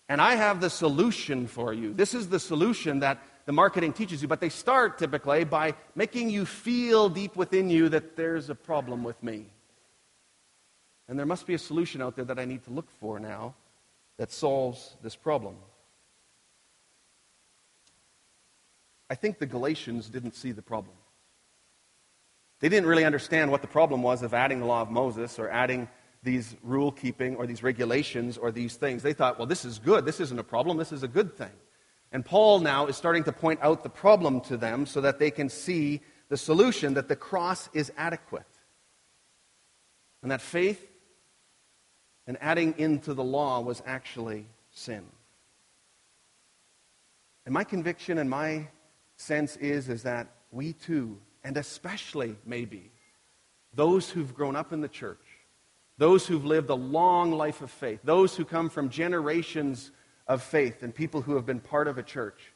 And 0.07 0.19
I 0.19 0.35
have 0.35 0.59
the 0.59 0.69
solution 0.69 1.47
for 1.47 1.73
you. 1.73 1.93
This 1.93 2.13
is 2.13 2.29
the 2.29 2.39
solution 2.39 2.99
that 2.99 3.21
the 3.45 3.53
marketing 3.53 3.93
teaches 3.93 4.21
you, 4.21 4.27
but 4.27 4.41
they 4.41 4.49
start 4.49 4.97
typically 4.97 5.43
by 5.43 5.75
making 5.95 6.29
you 6.29 6.45
feel 6.45 7.09
deep 7.09 7.35
within 7.35 7.69
you 7.69 7.89
that 7.89 8.15
there's 8.15 8.49
a 8.49 8.55
problem 8.55 9.03
with 9.03 9.21
me. 9.23 9.45
And 11.07 11.17
there 11.17 11.25
must 11.25 11.47
be 11.47 11.53
a 11.53 11.59
solution 11.59 12.01
out 12.01 12.15
there 12.15 12.25
that 12.25 12.39
I 12.39 12.45
need 12.45 12.63
to 12.65 12.71
look 12.71 12.89
for 12.99 13.19
now 13.19 13.55
that 14.17 14.31
solves 14.31 14.95
this 15.01 15.15
problem. 15.15 15.55
I 19.09 19.15
think 19.15 19.39
the 19.39 19.47
Galatians 19.47 20.09
didn't 20.09 20.35
see 20.35 20.51
the 20.51 20.61
problem. 20.61 20.95
They 22.59 22.69
didn't 22.69 22.87
really 22.87 23.05
understand 23.05 23.51
what 23.51 23.61
the 23.61 23.67
problem 23.67 24.03
was 24.03 24.21
of 24.21 24.33
adding 24.33 24.59
the 24.59 24.65
law 24.65 24.81
of 24.81 24.91
Moses 24.91 25.39
or 25.39 25.49
adding 25.49 25.87
these 26.23 26.55
rule 26.61 26.91
keeping 26.91 27.37
or 27.37 27.47
these 27.47 27.63
regulations 27.63 28.37
or 28.37 28.51
these 28.51 28.75
things. 28.75 29.03
They 29.03 29.13
thought, 29.13 29.37
well, 29.37 29.47
this 29.47 29.63
is 29.63 29.79
good. 29.79 30.05
This 30.05 30.19
isn't 30.19 30.39
a 30.39 30.43
problem. 30.43 30.77
This 30.77 30.91
is 30.91 31.03
a 31.03 31.07
good 31.07 31.37
thing. 31.37 31.51
And 32.11 32.25
Paul 32.25 32.59
now 32.59 32.87
is 32.87 32.97
starting 32.97 33.23
to 33.25 33.31
point 33.31 33.59
out 33.61 33.83
the 33.83 33.89
problem 33.89 34.41
to 34.41 34.57
them 34.57 34.85
so 34.85 35.01
that 35.01 35.19
they 35.19 35.31
can 35.31 35.47
see 35.47 36.01
the 36.27 36.37
solution 36.37 36.95
that 36.95 37.07
the 37.07 37.15
cross 37.15 37.69
is 37.73 37.91
adequate. 37.97 38.45
And 40.21 40.31
that 40.31 40.41
faith 40.41 40.85
and 42.27 42.37
adding 42.41 42.75
into 42.77 43.13
the 43.13 43.23
law 43.23 43.61
was 43.61 43.81
actually 43.85 44.47
sin. 44.71 45.05
And 47.45 47.53
my 47.53 47.63
conviction 47.63 48.17
and 48.17 48.29
my 48.29 48.67
sense 49.15 49.55
is, 49.57 49.87
is 49.89 50.03
that 50.03 50.27
we 50.51 50.73
too, 50.73 51.17
and 51.43 51.58
especially 51.58 52.36
maybe 52.45 52.91
those 53.73 54.10
who've 54.10 54.34
grown 54.34 54.56
up 54.56 54.73
in 54.73 54.82
the 54.82 54.88
church, 54.88 55.23
those 55.97 56.25
who've 56.25 56.45
lived 56.45 56.69
a 56.69 56.75
long 56.75 57.32
life 57.32 57.62
of 57.62 57.69
faith, 57.69 57.99
those 58.04 58.36
who 58.36 58.45
come 58.45 58.69
from 58.69 58.89
generations 58.89 59.91
of 60.28 60.41
faith 60.41 60.84
and 60.84 60.93
people 60.93 61.21
who 61.21 61.36
have 61.36 61.45
been 61.45 61.60
part 61.60 61.88
of 61.88 61.97
a 61.97 62.04
church, 62.04 62.54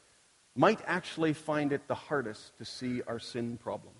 might 0.56 0.80
actually 0.86 1.32
find 1.32 1.72
it 1.72 1.86
the 1.88 1.94
hardest 1.94 2.56
to 2.58 2.64
see 2.64 3.02
our 3.06 3.18
sin 3.18 3.58
problem. 3.58 3.92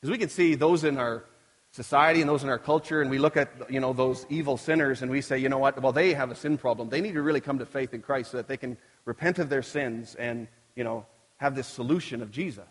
Because 0.00 0.10
we 0.10 0.18
can 0.18 0.28
see 0.28 0.54
those 0.54 0.84
in 0.84 0.98
our 0.98 1.24
society 1.72 2.20
and 2.20 2.28
those 2.28 2.42
in 2.42 2.48
our 2.48 2.58
culture, 2.58 3.02
and 3.02 3.10
we 3.10 3.18
look 3.18 3.36
at 3.36 3.70
you 3.70 3.80
know 3.80 3.92
those 3.92 4.26
evil 4.28 4.56
sinners, 4.56 5.02
and 5.02 5.10
we 5.10 5.20
say, 5.20 5.38
you 5.38 5.48
know 5.48 5.58
what? 5.58 5.80
Well, 5.80 5.92
they 5.92 6.14
have 6.14 6.30
a 6.30 6.34
sin 6.34 6.58
problem. 6.58 6.88
They 6.88 7.00
need 7.00 7.14
to 7.14 7.22
really 7.22 7.40
come 7.40 7.58
to 7.58 7.66
faith 7.66 7.94
in 7.94 8.02
Christ 8.02 8.32
so 8.32 8.36
that 8.36 8.48
they 8.48 8.56
can 8.56 8.76
repent 9.04 9.38
of 9.38 9.48
their 9.48 9.62
sins 9.62 10.14
and 10.14 10.48
you 10.76 10.84
know 10.84 11.06
have 11.42 11.56
this 11.56 11.66
solution 11.66 12.22
of 12.22 12.30
Jesus. 12.30 12.64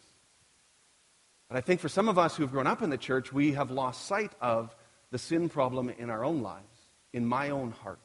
But 1.50 1.58
I 1.58 1.62
think 1.62 1.82
for 1.82 1.90
some 1.90 2.08
of 2.08 2.18
us 2.18 2.38
who've 2.38 2.50
grown 2.50 2.68
up 2.68 2.82
in 2.82 2.90
the 2.90 2.98
church, 2.98 3.34
we 3.34 3.52
have 3.52 3.70
lost 3.70 4.06
sight 4.06 4.32
of 4.40 4.74
the 5.12 5.18
sin 5.18 5.50
problem 5.50 5.90
in 5.90 6.10
our 6.10 6.24
own 6.24 6.42
lives, 6.42 6.80
in 7.12 7.26
my 7.26 7.50
own 7.50 7.72
heart. 7.72 8.00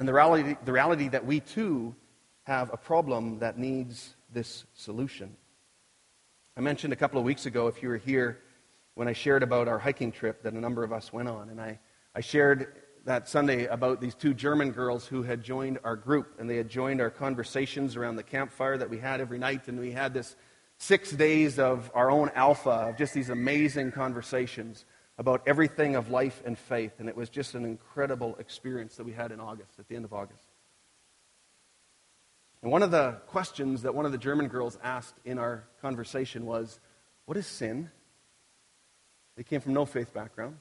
And 0.00 0.08
the 0.08 0.12
reality, 0.12 0.56
the 0.64 0.72
reality 0.72 1.06
that 1.08 1.24
we 1.24 1.38
too 1.38 1.94
have 2.42 2.72
a 2.72 2.76
problem 2.76 3.38
that 3.38 3.58
needs 3.58 4.16
this 4.32 4.64
solution. 4.74 5.36
I 6.56 6.60
mentioned 6.60 6.92
a 6.92 6.96
couple 6.96 7.20
of 7.20 7.24
weeks 7.24 7.46
ago, 7.46 7.68
if 7.68 7.84
you 7.84 7.88
were 7.88 7.98
here, 7.98 8.40
when 8.94 9.06
I 9.06 9.12
shared 9.12 9.44
about 9.44 9.68
our 9.68 9.78
hiking 9.78 10.10
trip 10.10 10.42
that 10.42 10.52
a 10.52 10.60
number 10.60 10.82
of 10.82 10.92
us 10.92 11.12
went 11.12 11.28
on. 11.28 11.48
And 11.50 11.60
I, 11.60 11.78
I 12.12 12.22
shared 12.22 12.72
that 13.06 13.28
Sunday 13.28 13.66
about 13.66 14.00
these 14.00 14.16
two 14.16 14.34
German 14.34 14.72
girls 14.72 15.06
who 15.06 15.22
had 15.22 15.42
joined 15.42 15.78
our 15.84 15.94
group, 15.94 16.34
and 16.38 16.50
they 16.50 16.56
had 16.56 16.68
joined 16.68 17.00
our 17.00 17.08
conversations 17.08 17.94
around 17.96 18.16
the 18.16 18.24
campfire 18.24 18.76
that 18.76 18.90
we 18.90 18.98
had 18.98 19.20
every 19.20 19.38
night, 19.38 19.68
and 19.68 19.78
we 19.78 19.92
had 19.92 20.12
this 20.12 20.34
six 20.78 21.12
days 21.12 21.60
of 21.60 21.90
our 21.94 22.10
own 22.10 22.30
alpha, 22.34 22.70
of 22.70 22.98
just 22.98 23.14
these 23.14 23.30
amazing 23.30 23.92
conversations 23.92 24.84
about 25.18 25.40
everything 25.46 25.94
of 25.94 26.10
life 26.10 26.42
and 26.44 26.58
faith. 26.58 26.94
And 26.98 27.08
it 27.08 27.16
was 27.16 27.28
just 27.28 27.54
an 27.54 27.64
incredible 27.64 28.34
experience 28.40 28.96
that 28.96 29.04
we 29.04 29.12
had 29.12 29.30
in 29.30 29.38
August, 29.38 29.78
at 29.78 29.86
the 29.88 29.94
end 29.94 30.04
of 30.04 30.12
August. 30.12 30.48
And 32.60 32.72
one 32.72 32.82
of 32.82 32.90
the 32.90 33.12
questions 33.28 33.82
that 33.82 33.94
one 33.94 34.04
of 34.04 34.10
the 34.10 34.18
German 34.18 34.48
girls 34.48 34.76
asked 34.82 35.14
in 35.24 35.38
our 35.38 35.68
conversation 35.80 36.44
was, 36.44 36.80
What 37.24 37.36
is 37.36 37.46
sin? 37.46 37.88
They 39.36 39.44
came 39.44 39.60
from 39.60 39.74
no 39.74 39.86
faith 39.86 40.12
background. 40.12 40.56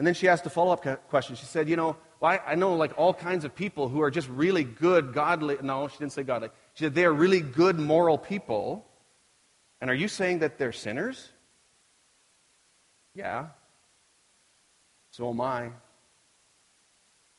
And 0.00 0.06
then 0.06 0.14
she 0.14 0.28
asked 0.28 0.46
a 0.46 0.48
follow 0.48 0.72
up 0.72 1.10
question. 1.10 1.36
She 1.36 1.44
said, 1.44 1.68
You 1.68 1.76
know, 1.76 1.94
well, 2.20 2.32
I, 2.32 2.52
I, 2.52 2.54
know 2.54 2.74
like 2.74 2.94
all 2.96 3.12
kinds 3.12 3.44
of 3.44 3.54
people 3.54 3.90
who 3.90 4.00
are 4.00 4.10
just 4.10 4.30
really 4.30 4.64
good, 4.64 5.12
godly. 5.12 5.58
No, 5.60 5.88
she 5.88 5.98
didn't 5.98 6.12
say 6.12 6.22
godly. 6.22 6.48
She 6.72 6.84
said, 6.84 6.94
They 6.94 7.04
are 7.04 7.12
really 7.12 7.42
good, 7.42 7.78
moral 7.78 8.16
people. 8.16 8.86
And 9.78 9.90
are 9.90 9.94
you 9.94 10.08
saying 10.08 10.38
that 10.38 10.56
they're 10.56 10.72
sinners? 10.72 11.28
Yeah. 13.14 13.48
So 15.10 15.28
am 15.28 15.38
I. 15.42 15.64
And 15.64 15.74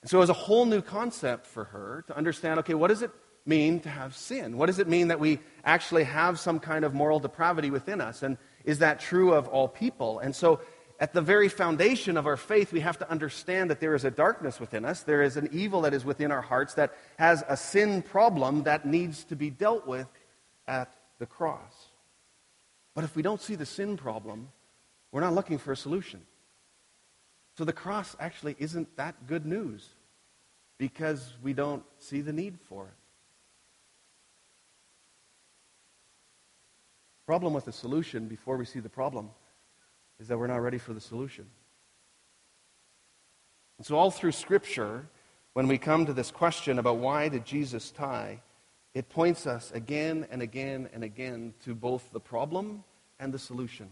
so 0.06 0.18
it 0.18 0.20
was 0.20 0.30
a 0.30 0.34
whole 0.34 0.66
new 0.66 0.84
concept 0.84 1.48
for 1.48 1.64
her 1.64 2.04
to 2.10 2.16
understand 2.16 2.60
okay, 2.60 2.76
what 2.76 2.90
does 2.90 3.02
it 3.02 3.10
mean 3.44 3.80
to 3.80 3.90
have 3.90 4.16
sin? 4.16 4.56
What 4.56 4.68
does 4.68 4.78
it 4.78 4.88
mean 4.88 5.08
that 5.08 5.20
we 5.20 5.40
actually 5.66 6.04
have 6.04 6.40
some 6.40 6.60
kind 6.60 6.86
of 6.86 6.94
moral 6.94 7.20
depravity 7.20 7.72
within 7.72 8.02
us? 8.02 8.22
And 8.22 8.38
is 8.66 8.80
that 8.80 9.00
true 9.00 9.34
of 9.34 9.48
all 9.48 9.68
people? 9.68 10.20
And 10.20 10.36
so, 10.36 10.62
at 11.02 11.14
the 11.14 11.22
very 11.22 11.50
foundation 11.50 12.16
of 12.16 12.28
our 12.28 12.38
faith, 12.38 12.72
we 12.72 12.80
have 12.82 13.00
to 13.00 13.10
understand 13.10 13.72
that 13.72 13.80
there 13.80 13.96
is 13.96 14.06
a 14.06 14.12
darkness 14.12 14.60
within 14.60 14.86
us. 14.86 15.02
There 15.02 15.24
is 15.24 15.36
an 15.36 15.50
evil 15.52 15.82
that 15.82 15.96
is 15.96 16.06
within 16.06 16.32
our 16.32 16.44
hearts 16.44 16.76
that 16.76 16.96
has 17.18 17.44
a 17.50 17.58
sin 17.58 18.04
problem 18.04 18.64
that 18.64 18.86
needs 18.86 19.24
to 19.26 19.36
be 19.36 19.50
dealt 19.50 19.88
with 19.88 20.08
at 20.68 20.94
the 21.18 21.26
cross. 21.26 21.88
But 22.94 23.04
if 23.04 23.16
we 23.16 23.24
don't 23.24 23.42
see 23.42 23.56
the 23.56 23.66
sin 23.66 23.98
problem, 23.98 24.50
we're 25.12 25.22
not 25.22 25.34
looking 25.34 25.58
for 25.58 25.72
a 25.72 25.76
solution. 25.76 26.22
So 27.58 27.66
the 27.66 27.74
cross 27.74 28.16
actually 28.20 28.56
isn't 28.60 28.96
that 28.98 29.26
good 29.26 29.46
news 29.46 29.90
because 30.78 31.34
we 31.42 31.54
don't 31.54 31.84
see 31.98 32.22
the 32.22 32.32
need 32.32 32.60
for 32.70 32.86
it. 32.86 32.94
problem 37.26 37.54
with 37.54 37.64
the 37.64 37.72
solution 37.72 38.28
before 38.28 38.58
we 38.58 38.66
see 38.66 38.82
the 38.82 38.90
problem 38.90 39.30
is 40.22 40.28
that 40.28 40.38
we're 40.38 40.48
not 40.48 40.62
ready 40.62 40.78
for 40.78 40.94
the 40.94 41.02
solution. 41.02 41.48
And 43.78 43.86
so, 43.86 43.98
all 43.98 44.12
through 44.12 44.34
Scripture, 44.34 45.08
when 45.54 45.68
we 45.68 45.80
come 45.80 46.06
to 46.06 46.14
this 46.14 46.30
question 46.30 46.78
about 46.78 46.98
why 46.98 47.28
did 47.28 47.44
Jesus 47.44 47.90
tie, 47.90 48.42
it 48.94 49.10
points 49.10 49.48
us 49.48 49.72
again 49.72 50.28
and 50.30 50.44
again 50.44 50.90
and 50.94 51.04
again 51.04 51.56
to 51.66 51.74
both 51.74 52.12
the 52.14 52.20
problem 52.20 52.84
and 53.20 53.34
the 53.34 53.40
solution. 53.40 53.90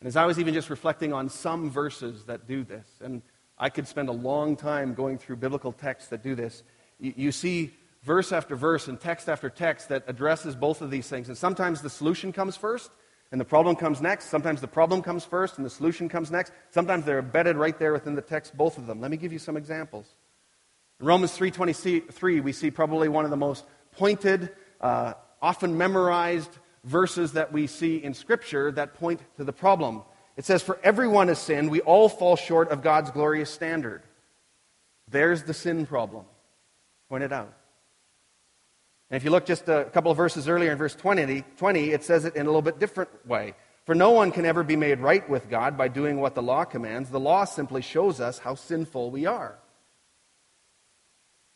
And 0.00 0.06
as 0.06 0.14
I 0.14 0.26
was 0.26 0.38
even 0.38 0.54
just 0.54 0.70
reflecting 0.70 1.12
on 1.12 1.28
some 1.28 1.68
verses 1.68 2.24
that 2.24 2.46
do 2.46 2.62
this, 2.62 2.86
and 3.00 3.22
I 3.58 3.68
could 3.70 3.88
spend 3.88 4.08
a 4.08 4.12
long 4.12 4.54
time 4.54 4.94
going 4.94 5.18
through 5.18 5.36
biblical 5.36 5.72
texts 5.72 6.10
that 6.10 6.22
do 6.22 6.36
this, 6.36 6.62
you, 7.00 7.14
you 7.16 7.32
see 7.32 7.72
verse 8.04 8.30
after 8.30 8.54
verse 8.54 8.86
and 8.86 9.00
text 9.00 9.28
after 9.28 9.50
text 9.50 9.88
that 9.88 10.04
addresses 10.06 10.54
both 10.54 10.82
of 10.82 10.92
these 10.92 11.08
things. 11.08 11.28
And 11.28 11.36
sometimes 11.36 11.82
the 11.82 11.90
solution 11.90 12.32
comes 12.32 12.56
first 12.56 12.92
and 13.36 13.40
the 13.42 13.44
problem 13.44 13.76
comes 13.76 14.00
next. 14.00 14.30
Sometimes 14.30 14.62
the 14.62 14.66
problem 14.66 15.02
comes 15.02 15.22
first 15.22 15.58
and 15.58 15.66
the 15.66 15.68
solution 15.68 16.08
comes 16.08 16.30
next. 16.30 16.54
Sometimes 16.70 17.04
they're 17.04 17.18
embedded 17.18 17.56
right 17.56 17.78
there 17.78 17.92
within 17.92 18.14
the 18.14 18.22
text, 18.22 18.56
both 18.56 18.78
of 18.78 18.86
them. 18.86 18.98
Let 18.98 19.10
me 19.10 19.18
give 19.18 19.30
you 19.30 19.38
some 19.38 19.58
examples. 19.58 20.06
In 21.00 21.06
Romans 21.06 21.36
3.23, 21.36 22.42
we 22.42 22.52
see 22.52 22.70
probably 22.70 23.10
one 23.10 23.26
of 23.26 23.30
the 23.30 23.36
most 23.36 23.66
pointed, 23.92 24.52
uh, 24.80 25.12
often 25.42 25.76
memorized 25.76 26.48
verses 26.84 27.34
that 27.34 27.52
we 27.52 27.66
see 27.66 28.02
in 28.02 28.14
Scripture 28.14 28.72
that 28.72 28.94
point 28.94 29.20
to 29.36 29.44
the 29.44 29.52
problem. 29.52 30.02
It 30.38 30.46
says, 30.46 30.62
For 30.62 30.80
everyone 30.82 31.28
has 31.28 31.38
sinned. 31.38 31.70
We 31.70 31.82
all 31.82 32.08
fall 32.08 32.36
short 32.36 32.70
of 32.70 32.80
God's 32.80 33.10
glorious 33.10 33.50
standard. 33.50 34.02
There's 35.10 35.42
the 35.42 35.52
sin 35.52 35.84
problem. 35.84 36.24
Pointed 37.10 37.34
out. 37.34 37.52
And 39.10 39.16
if 39.16 39.24
you 39.24 39.30
look 39.30 39.46
just 39.46 39.68
a 39.68 39.84
couple 39.92 40.10
of 40.10 40.16
verses 40.16 40.48
earlier 40.48 40.72
in 40.72 40.78
verse 40.78 40.94
20, 40.94 41.44
20, 41.56 41.90
it 41.90 42.02
says 42.02 42.24
it 42.24 42.34
in 42.34 42.42
a 42.42 42.48
little 42.48 42.62
bit 42.62 42.78
different 42.78 43.10
way. 43.26 43.54
For 43.84 43.94
no 43.94 44.10
one 44.10 44.32
can 44.32 44.44
ever 44.44 44.64
be 44.64 44.74
made 44.74 44.98
right 44.98 45.28
with 45.30 45.48
God 45.48 45.78
by 45.78 45.86
doing 45.86 46.20
what 46.20 46.34
the 46.34 46.42
law 46.42 46.64
commands. 46.64 47.10
The 47.10 47.20
law 47.20 47.44
simply 47.44 47.82
shows 47.82 48.20
us 48.20 48.38
how 48.38 48.56
sinful 48.56 49.12
we 49.12 49.26
are. 49.26 49.56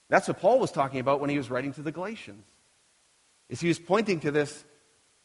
That's 0.09 0.29
what 0.29 0.39
Paul 0.39 0.61
was 0.61 0.71
talking 0.71 1.01
about 1.01 1.21
when 1.21 1.31
he 1.31 1.39
was 1.39 1.51
writing 1.51 1.73
to 1.75 1.83
the 1.83 1.93
Galatians. 1.93 2.45
Is 3.49 3.61
he 3.61 3.69
was 3.69 3.81
pointing 3.81 4.21
to 4.21 4.31
this 4.31 4.65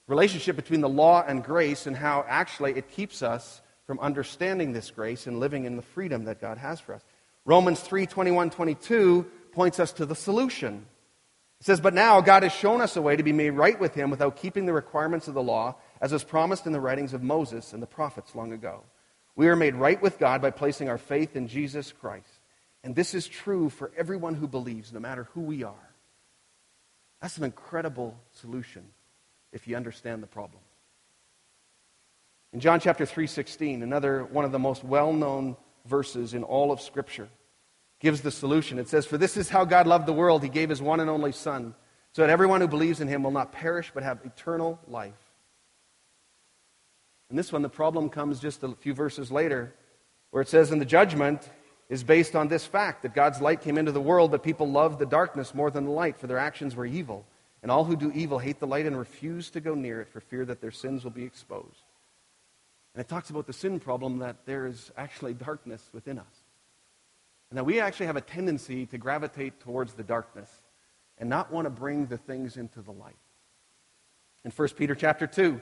relationship 0.08 0.56
between 0.56 0.82
the 0.82 0.90
law 0.90 1.24
and 1.26 1.44
grace 1.44 1.86
and 1.86 1.96
how 1.96 2.26
actually 2.28 2.74
it 2.74 2.90
keeps 2.90 3.22
us 3.22 3.62
from 3.86 4.00
understanding 4.00 4.74
this 4.74 4.90
grace 4.90 5.28
and 5.28 5.40
living 5.40 5.66
in 5.66 5.76
the 5.76 5.82
freedom 5.84 6.26
that 6.26 6.42
God 6.42 6.58
has 6.58 6.80
for 6.80 6.96
us. 6.96 7.04
Romans 7.46 7.80
3 7.80 8.08
21 8.08 8.50
22 8.50 9.26
points 9.52 9.80
us 9.80 9.94
to 9.94 10.06
the 10.08 10.16
solution. 10.16 10.88
It 11.66 11.74
says, 11.74 11.82
But 11.82 11.96
now 11.96 12.22
God 12.22 12.44
has 12.44 12.52
shown 12.52 12.80
us 12.80 12.96
a 12.96 13.02
way 13.02 13.16
to 13.16 13.24
be 13.24 13.34
made 13.34 13.50
right 13.50 13.80
with 13.80 13.96
him 13.96 14.12
without 14.12 14.36
keeping 14.36 14.68
the 14.68 14.74
requirements 14.74 15.28
of 15.28 15.34
the 15.34 15.42
law, 15.42 15.78
as 16.00 16.12
was 16.12 16.24
promised 16.24 16.68
in 16.68 16.74
the 16.74 16.80
writings 16.80 17.12
of 17.12 17.24
Moses 17.24 17.74
and 17.74 17.82
the 17.82 17.88
prophets 17.88 18.36
long 18.36 18.54
ago. 18.54 18.84
We 19.36 19.48
are 19.48 19.56
made 19.56 19.74
right 19.74 20.00
with 20.00 20.20
God 20.20 20.44
by 20.44 20.52
placing 20.52 20.90
our 20.90 21.00
faith 21.00 21.36
in 21.36 21.48
Jesus 21.48 21.92
Christ. 21.92 22.30
And 22.84 22.96
this 22.96 23.16
is 23.16 23.28
true 23.28 23.70
for 23.70 23.92
everyone 23.98 24.36
who 24.36 24.48
believes, 24.48 24.94
no 24.94 25.00
matter 25.00 25.28
who 25.34 25.42
we 25.42 25.64
are. 25.64 25.90
That's 27.20 27.40
an 27.40 27.46
incredible 27.46 28.16
solution 28.34 28.84
if 29.52 29.68
you 29.68 29.76
understand 29.76 30.22
the 30.22 30.28
problem. 30.28 30.62
In 32.54 32.60
John 32.60 32.80
chapter 32.80 33.08
3:16, 33.08 33.82
another 33.82 34.24
one 34.24 34.46
of 34.46 34.52
the 34.52 34.60
most 34.60 34.84
well-known 34.84 35.58
verses 35.86 36.36
in 36.36 36.44
all 36.44 36.72
of 36.72 36.80
scripture, 36.80 37.28
gives 38.06 38.22
the 38.22 38.30
solution. 38.30 38.78
It 38.78 38.88
says, 38.88 39.08
For 39.08 39.18
this 39.18 39.36
is 39.36 39.50
how 39.50 39.66
God 39.66 39.88
loved 39.88 40.06
the 40.06 40.14
world. 40.14 40.44
He 40.44 40.50
gave 40.50 40.70
his 40.70 40.80
one 40.80 41.00
and 41.00 41.10
only 41.10 41.32
Son, 41.32 41.74
so 42.14 42.22
that 42.22 42.30
everyone 42.30 42.62
who 42.62 42.68
believes 42.68 43.02
in 43.02 43.08
him 43.08 43.24
will 43.24 43.32
not 43.32 43.52
perish 43.52 43.92
but 43.96 44.04
have 44.04 44.20
eternal 44.24 44.80
life. 44.88 45.14
And 47.32 47.40
this 47.40 47.52
one, 47.52 47.64
the 47.64 47.70
problem 47.70 48.12
comes 48.12 48.40
just 48.40 48.62
a 48.62 48.76
few 48.76 48.94
verses 48.94 49.32
later, 49.32 49.74
where 50.30 50.44
it 50.44 50.48
says, 50.48 50.70
And 50.70 50.80
the 50.80 50.86
judgment 50.86 51.50
is 51.90 52.04
based 52.04 52.36
on 52.36 52.48
this 52.48 52.64
fact 52.64 53.02
that 53.02 53.16
God's 53.16 53.42
light 53.42 53.62
came 53.62 53.76
into 53.76 53.92
the 53.92 54.00
world, 54.00 54.30
but 54.30 54.44
people 54.44 54.70
loved 54.70 55.00
the 55.00 55.08
darkness 55.08 55.56
more 55.56 55.72
than 55.72 55.86
the 55.86 55.92
light, 55.92 56.20
for 56.20 56.28
their 56.28 56.38
actions 56.38 56.76
were 56.76 56.86
evil. 56.86 57.26
And 57.64 57.72
all 57.72 57.86
who 57.86 57.96
do 57.96 58.12
evil 58.14 58.38
hate 58.38 58.60
the 58.60 58.68
light 58.68 58.86
and 58.86 58.96
refuse 58.96 59.50
to 59.50 59.62
go 59.62 59.74
near 59.74 60.00
it 60.02 60.10
for 60.10 60.20
fear 60.20 60.46
that 60.46 60.62
their 60.62 60.70
sins 60.70 61.04
will 61.04 61.12
be 61.12 61.24
exposed. 61.24 61.82
And 62.94 63.02
it 63.02 63.10
talks 63.10 63.32
about 63.32 63.48
the 63.48 63.54
sin 63.54 63.80
problem 63.80 64.20
that 64.20 64.46
there 64.46 64.68
is 64.68 64.92
actually 64.96 65.34
darkness 65.34 65.90
within 65.92 66.20
us. 66.20 66.45
That 67.56 67.66
we 67.66 67.80
actually 67.80 68.08
have 68.08 68.18
a 68.18 68.22
tendency 68.22 68.86
to 68.88 68.98
gravitate 68.98 69.62
towards 69.62 69.94
the 69.94 70.04
darkness 70.04 70.50
and 71.18 71.30
not 71.30 71.54
want 71.54 71.66
to 71.66 71.70
bring 71.70 72.08
the 72.08 72.18
things 72.18 72.58
into 72.58 72.82
the 72.82 72.92
light. 72.92 73.16
In 74.44 74.52
1 74.52 74.70
Peter 74.70 74.94
chapter 74.94 75.26
2, 75.26 75.62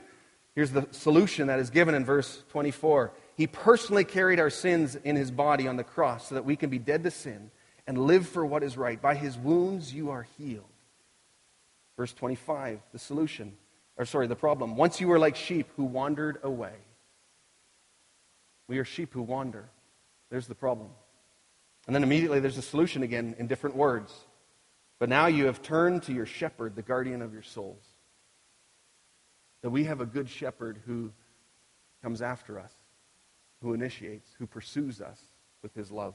here's 0.56 0.72
the 0.72 0.88
solution 0.90 1.46
that 1.46 1.60
is 1.60 1.70
given 1.70 1.94
in 1.94 2.04
verse 2.04 2.42
24. 2.50 3.12
He 3.36 3.46
personally 3.46 4.04
carried 4.04 4.40
our 4.40 4.50
sins 4.50 4.96
in 4.96 5.14
his 5.14 5.30
body 5.30 5.68
on 5.68 5.76
the 5.76 5.84
cross 5.84 6.28
so 6.28 6.34
that 6.34 6.44
we 6.44 6.56
can 6.56 6.68
be 6.68 6.80
dead 6.80 7.04
to 7.04 7.12
sin 7.12 7.52
and 7.86 7.96
live 7.96 8.26
for 8.26 8.44
what 8.44 8.64
is 8.64 8.76
right. 8.76 9.00
By 9.00 9.14
his 9.14 9.38
wounds 9.38 9.94
you 9.94 10.10
are 10.10 10.26
healed. 10.36 10.64
Verse 11.96 12.12
25, 12.12 12.80
the 12.92 12.98
solution, 12.98 13.56
or 13.96 14.04
sorry, 14.04 14.26
the 14.26 14.34
problem. 14.34 14.76
Once 14.76 15.00
you 15.00 15.06
were 15.06 15.20
like 15.20 15.36
sheep 15.36 15.68
who 15.76 15.84
wandered 15.84 16.38
away. 16.42 16.74
We 18.66 18.78
are 18.78 18.84
sheep 18.84 19.12
who 19.12 19.22
wander. 19.22 19.68
There's 20.28 20.48
the 20.48 20.56
problem. 20.56 20.90
And 21.86 21.94
then 21.94 22.02
immediately 22.02 22.40
there's 22.40 22.58
a 22.58 22.62
solution 22.62 23.02
again 23.02 23.34
in 23.38 23.46
different 23.46 23.76
words. 23.76 24.12
But 24.98 25.08
now 25.08 25.26
you 25.26 25.46
have 25.46 25.62
turned 25.62 26.04
to 26.04 26.12
your 26.12 26.26
shepherd, 26.26 26.76
the 26.76 26.82
guardian 26.82 27.20
of 27.20 27.32
your 27.32 27.42
souls. 27.42 27.82
That 29.62 29.70
we 29.70 29.84
have 29.84 30.00
a 30.00 30.06
good 30.06 30.28
shepherd 30.28 30.80
who 30.86 31.12
comes 32.02 32.22
after 32.22 32.58
us, 32.58 32.72
who 33.62 33.74
initiates, 33.74 34.30
who 34.38 34.46
pursues 34.46 35.00
us 35.00 35.20
with 35.62 35.74
his 35.74 35.90
love. 35.90 36.14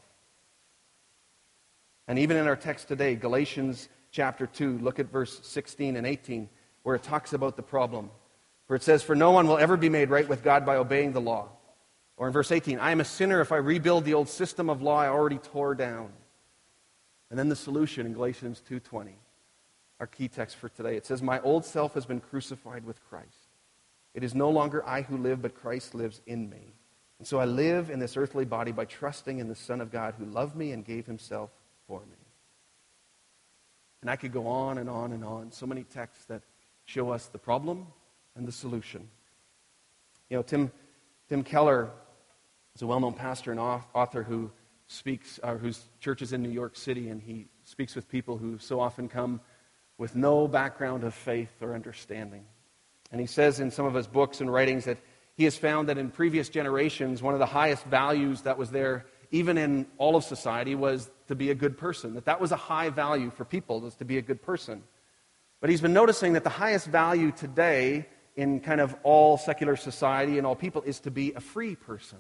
And 2.08 2.17
even 2.17 2.38
in 2.38 2.47
our 2.47 2.55
text 2.55 2.88
today, 2.88 3.15
Galatians 3.15 3.89
chapter 4.12 4.47
2, 4.47 4.79
look 4.79 4.99
at 4.99 5.12
verse 5.12 5.39
16 5.43 5.95
and 5.95 6.08
18, 6.08 6.49
where 6.84 6.95
it 6.95 7.03
talks 7.03 7.34
about 7.34 7.55
the 7.55 7.63
problem. 7.63 8.10
Where 8.67 8.75
it 8.75 8.84
says, 8.84 9.03
For 9.03 9.15
no 9.15 9.32
one 9.32 9.47
will 9.47 9.58
ever 9.58 9.77
be 9.77 9.89
made 9.89 10.10
right 10.10 10.27
with 10.27 10.43
God 10.43 10.65
by 10.65 10.77
obeying 10.77 11.12
the 11.12 11.21
law. 11.21 11.49
Or 12.19 12.27
in 12.27 12.34
verse 12.34 12.51
18, 12.51 12.79
I 12.79 12.91
am 12.91 12.99
a 12.99 13.05
sinner 13.05 13.39
if 13.39 13.53
I 13.53 13.58
rebuild 13.58 14.03
the 14.03 14.13
old 14.13 14.27
system 14.27 14.69
of 14.69 14.82
law 14.82 14.97
I 14.97 15.08
already 15.08 15.38
tore 15.38 15.73
down. 15.73 16.12
And 17.29 17.39
then 17.39 17.47
the 17.47 17.55
solution 17.55 18.05
in 18.05 18.13
Galatians 18.13 18.62
2:20, 18.67 19.17
our 20.01 20.08
key 20.08 20.27
text 20.27 20.58
for 20.58 20.67
today. 20.67 20.97
It 20.97 21.05
says, 21.05 21.21
"My 21.21 21.39
old 21.41 21.63
self 21.63 21.93
has 21.93 22.05
been 22.05 22.19
crucified 22.19 22.84
with 22.84 23.01
Christ. 23.08 23.47
It 24.13 24.23
is 24.23 24.36
no 24.36 24.49
longer 24.49 24.86
I 24.86 25.03
who 25.03 25.15
live, 25.15 25.41
but 25.41 25.55
Christ 25.55 25.95
lives 25.95 26.21
in 26.25 26.49
me. 26.49 26.73
And 27.19 27.27
so 27.27 27.39
I 27.39 27.45
live 27.45 27.89
in 27.89 27.99
this 27.99 28.17
earthly 28.17 28.45
body 28.45 28.73
by 28.73 28.84
trusting 28.84 29.39
in 29.39 29.47
the 29.47 29.55
Son 29.55 29.79
of 29.79 29.89
God 29.89 30.15
who 30.15 30.25
loved 30.25 30.58
me 30.58 30.73
and 30.73 30.84
gave 30.84 31.05
himself 31.05 31.51
for 31.88 32.01
me." 32.01 32.17
And 34.01 34.10
I 34.10 34.17
could 34.17 34.34
go 34.34 34.45
on 34.45 34.77
and 34.77 34.89
on 34.89 35.13
and 35.13 35.23
on. 35.23 35.53
So 35.53 35.65
many 35.65 35.86
texts 35.86 36.25
that 36.25 36.41
show 36.84 37.12
us 37.12 37.27
the 37.27 37.39
problem 37.39 37.93
and 38.36 38.45
the 38.45 38.51
solution. 38.51 39.10
You 40.29 40.38
know, 40.38 40.43
Tim, 40.43 40.71
Tim 41.29 41.43
Keller 41.43 41.91
is 42.75 42.82
a 42.82 42.88
well 42.88 42.99
known 42.99 43.13
pastor 43.13 43.51
and 43.51 43.60
author 43.60 44.23
who 44.23 44.51
speaks, 44.88 45.39
uh, 45.43 45.55
whose 45.55 45.84
church 45.99 46.21
is 46.21 46.34
in 46.34 46.41
New 46.41 46.49
York 46.49 46.75
City, 46.75 47.10
and 47.10 47.21
he 47.21 47.47
speaks 47.63 47.95
with 47.95 48.10
people 48.10 48.38
who 48.38 48.58
so 48.58 48.79
often 48.79 49.08
come 49.08 49.39
with 49.97 50.15
no 50.15 50.47
background 50.47 51.03
of 51.03 51.13
faith 51.13 51.51
or 51.62 51.75
understanding. 51.75 52.45
And 53.12 53.21
he 53.21 53.27
says 53.27 53.60
in 53.60 53.69
some 53.69 53.86
of 53.86 53.93
his 53.93 54.08
books 54.08 54.41
and 54.41 54.51
writings 54.51 54.86
that 54.86 54.97
he 55.36 55.43
has 55.43 55.58
found 55.58 55.89
that 55.89 55.97
in 55.97 56.10
previous 56.10 56.49
generations, 56.49 57.21
one 57.21 57.34
of 57.34 57.39
the 57.39 57.45
highest 57.45 57.86
values 57.86 58.41
that 58.41 58.58
was 58.58 58.71
there, 58.71 59.05
even 59.32 59.58
in 59.58 59.86
all 59.97 60.15
of 60.15 60.23
society, 60.23 60.75
was 60.75 61.10
to 61.27 61.36
be 61.36 61.51
a 61.51 61.55
good 61.55 61.77
person. 61.77 62.15
That 62.15 62.25
that 62.25 62.41
was 62.41 62.51
a 62.51 62.58
high 62.58 62.89
value 62.89 63.29
for 63.29 63.45
people, 63.45 63.82
was 63.82 63.95
to 63.95 64.05
be 64.05 64.17
a 64.17 64.21
good 64.21 64.41
person. 64.41 64.84
But 65.62 65.69
he's 65.69 65.82
been 65.82 65.93
noticing 65.93 66.34
that 66.34 66.43
the 66.43 66.49
highest 66.49 66.88
value 66.88 67.32
today 67.32 68.08
in 68.36 68.60
kind 68.60 68.82
of 68.82 68.95
all 69.03 69.38
secular 69.38 69.75
society 69.75 70.38
and 70.38 70.47
all 70.47 70.55
people 70.55 70.82
is 70.84 70.99
to 71.01 71.12
be 71.12 71.34
a 71.34 71.41
free 71.41 71.75
person. 71.75 72.19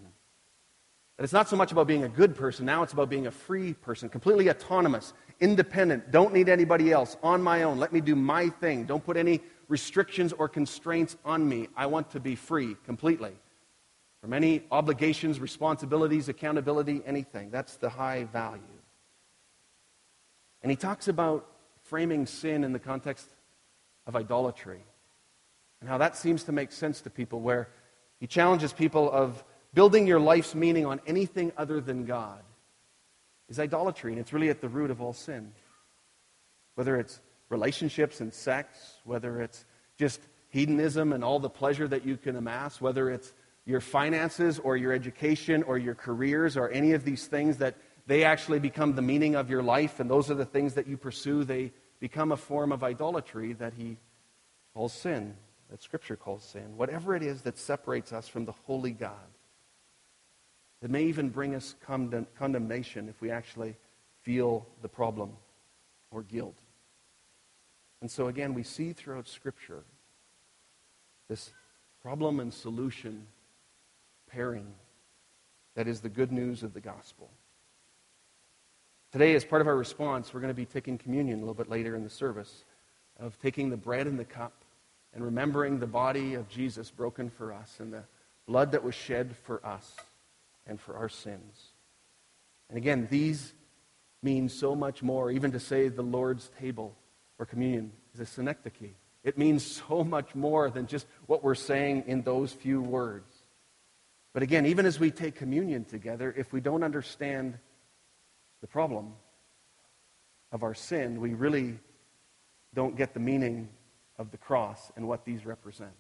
It's 1.19 1.33
not 1.33 1.49
so 1.49 1.57
much 1.57 1.73
about 1.73 1.85
being 1.85 2.05
a 2.05 2.09
good 2.09 2.33
person, 2.33 2.65
now 2.65 2.81
it's 2.81 2.93
about 2.93 3.09
being 3.09 3.27
a 3.27 3.31
free 3.31 3.73
person, 3.73 4.07
completely 4.07 4.49
autonomous, 4.49 5.13
independent, 5.41 6.11
don't 6.11 6.33
need 6.33 6.47
anybody 6.47 6.93
else, 6.93 7.17
on 7.21 7.41
my 7.41 7.63
own. 7.63 7.77
Let 7.77 7.91
me 7.91 7.99
do 7.99 8.15
my 8.15 8.47
thing. 8.47 8.85
Don't 8.85 9.03
put 9.03 9.17
any 9.17 9.41
restrictions 9.67 10.31
or 10.31 10.47
constraints 10.47 11.17
on 11.25 11.47
me. 11.47 11.67
I 11.75 11.87
want 11.87 12.09
to 12.11 12.21
be 12.21 12.35
free 12.35 12.77
completely 12.85 13.33
from 14.21 14.33
any 14.33 14.63
obligations, 14.71 15.39
responsibilities, 15.39 16.29
accountability, 16.29 17.01
anything. 17.05 17.49
That's 17.51 17.75
the 17.75 17.89
high 17.89 18.23
value. 18.25 18.61
And 20.61 20.69
he 20.69 20.75
talks 20.75 21.07
about 21.07 21.47
framing 21.83 22.25
sin 22.25 22.63
in 22.63 22.71
the 22.71 22.79
context 22.79 23.29
of 24.07 24.15
idolatry 24.15 24.83
and 25.81 25.89
how 25.89 25.97
that 25.97 26.17
seems 26.17 26.43
to 26.45 26.51
make 26.51 26.71
sense 26.71 27.01
to 27.01 27.09
people, 27.09 27.41
where 27.41 27.69
he 28.19 28.27
challenges 28.27 28.73
people 28.73 29.11
of 29.11 29.43
building 29.73 30.07
your 30.07 30.19
life's 30.19 30.55
meaning 30.55 30.85
on 30.85 31.01
anything 31.05 31.51
other 31.57 31.81
than 31.81 32.05
God 32.05 32.41
is 33.49 33.59
idolatry, 33.59 34.11
and 34.11 34.19
it's 34.19 34.33
really 34.33 34.49
at 34.49 34.61
the 34.61 34.69
root 34.69 34.91
of 34.91 35.01
all 35.01 35.13
sin. 35.13 35.51
Whether 36.75 36.97
it's 36.97 37.19
relationships 37.49 38.21
and 38.21 38.33
sex, 38.33 38.97
whether 39.03 39.41
it's 39.41 39.65
just 39.97 40.21
hedonism 40.49 41.13
and 41.13 41.23
all 41.23 41.39
the 41.39 41.49
pleasure 41.49 41.87
that 41.87 42.05
you 42.05 42.17
can 42.17 42.35
amass, 42.35 42.79
whether 42.79 43.09
it's 43.09 43.33
your 43.65 43.81
finances 43.81 44.59
or 44.59 44.77
your 44.77 44.93
education 44.93 45.63
or 45.63 45.77
your 45.77 45.95
careers 45.95 46.57
or 46.57 46.69
any 46.69 46.93
of 46.93 47.03
these 47.03 47.27
things 47.27 47.57
that 47.57 47.75
they 48.07 48.23
actually 48.23 48.59
become 48.59 48.95
the 48.95 49.01
meaning 49.01 49.35
of 49.35 49.49
your 49.49 49.61
life 49.61 49.99
and 49.99 50.09
those 50.09 50.31
are 50.31 50.35
the 50.35 50.45
things 50.45 50.73
that 50.73 50.87
you 50.87 50.97
pursue, 50.97 51.43
they 51.43 51.71
become 51.99 52.31
a 52.31 52.37
form 52.37 52.71
of 52.71 52.83
idolatry 52.83 53.53
that 53.53 53.73
he 53.73 53.97
calls 54.73 54.93
sin, 54.93 55.35
that 55.69 55.83
Scripture 55.83 56.15
calls 56.15 56.43
sin. 56.43 56.77
Whatever 56.77 57.15
it 57.15 57.21
is 57.21 57.41
that 57.41 57.57
separates 57.57 58.13
us 58.13 58.27
from 58.27 58.45
the 58.45 58.53
holy 58.65 58.91
God. 58.91 59.13
It 60.81 60.89
may 60.89 61.03
even 61.03 61.29
bring 61.29 61.55
us 61.55 61.75
condemnation 62.37 63.09
if 63.09 63.19
we 63.21 63.31
actually 63.31 63.75
feel 64.21 64.65
the 64.81 64.87
problem 64.87 65.31
or 66.11 66.23
guilt. 66.23 66.57
And 68.01 68.09
so, 68.09 68.27
again, 68.27 68.53
we 68.53 68.63
see 68.63 68.93
throughout 68.93 69.27
Scripture 69.27 69.83
this 71.27 71.51
problem 72.01 72.39
and 72.39 72.53
solution 72.53 73.27
pairing 74.31 74.67
that 75.75 75.87
is 75.87 75.99
the 75.99 76.09
good 76.09 76.31
news 76.31 76.63
of 76.63 76.73
the 76.73 76.79
gospel. 76.79 77.29
Today, 79.11 79.35
as 79.35 79.43
part 79.43 79.61
of 79.61 79.67
our 79.67 79.75
response, 79.75 80.33
we're 80.33 80.39
going 80.39 80.53
to 80.53 80.55
be 80.55 80.65
taking 80.65 80.97
communion 80.97 81.37
a 81.37 81.41
little 81.41 81.53
bit 81.53 81.69
later 81.69 81.95
in 81.95 82.03
the 82.03 82.09
service, 82.09 82.63
of 83.19 83.37
taking 83.41 83.69
the 83.69 83.77
bread 83.77 84.07
and 84.07 84.17
the 84.17 84.25
cup 84.25 84.53
and 85.13 85.23
remembering 85.23 85.79
the 85.79 85.87
body 85.87 86.35
of 86.35 86.47
Jesus 86.47 86.89
broken 86.89 87.29
for 87.29 87.51
us 87.51 87.77
and 87.79 87.91
the 87.91 88.03
blood 88.47 88.71
that 88.71 88.83
was 88.83 88.95
shed 88.95 89.35
for 89.43 89.65
us 89.65 89.95
and 90.69 90.79
for 90.79 90.95
our 90.95 91.09
sins. 91.09 91.73
And 92.69 92.77
again, 92.77 93.07
these 93.09 93.53
mean 94.21 94.47
so 94.47 94.75
much 94.75 95.01
more. 95.01 95.31
Even 95.31 95.51
to 95.51 95.59
say 95.59 95.89
the 95.89 96.03
Lord's 96.03 96.49
table 96.59 96.95
or 97.39 97.45
communion 97.45 97.91
is 98.13 98.19
a 98.19 98.25
synecdoche. 98.25 98.93
It 99.23 99.37
means 99.37 99.81
so 99.89 100.03
much 100.03 100.35
more 100.35 100.69
than 100.69 100.87
just 100.87 101.07
what 101.25 101.43
we're 101.43 101.55
saying 101.55 102.03
in 102.07 102.21
those 102.21 102.53
few 102.53 102.81
words. 102.81 103.33
But 104.33 104.43
again, 104.43 104.67
even 104.67 104.85
as 104.85 104.99
we 104.99 105.09
take 105.09 105.35
communion 105.35 105.85
together, 105.85 106.33
if 106.37 106.53
we 106.53 106.61
don't 106.61 106.83
understand 106.83 107.57
the 108.61 108.67
problem 108.67 109.13
of 110.51 110.61
our 110.61 110.75
sin, 110.75 111.19
we 111.19 111.33
really 111.33 111.79
don't 112.75 112.95
get 112.95 113.15
the 113.15 113.19
meaning 113.19 113.69
of 114.17 114.29
the 114.29 114.37
cross 114.37 114.91
and 114.95 115.07
what 115.07 115.25
these 115.25 115.45
represent. 115.45 115.91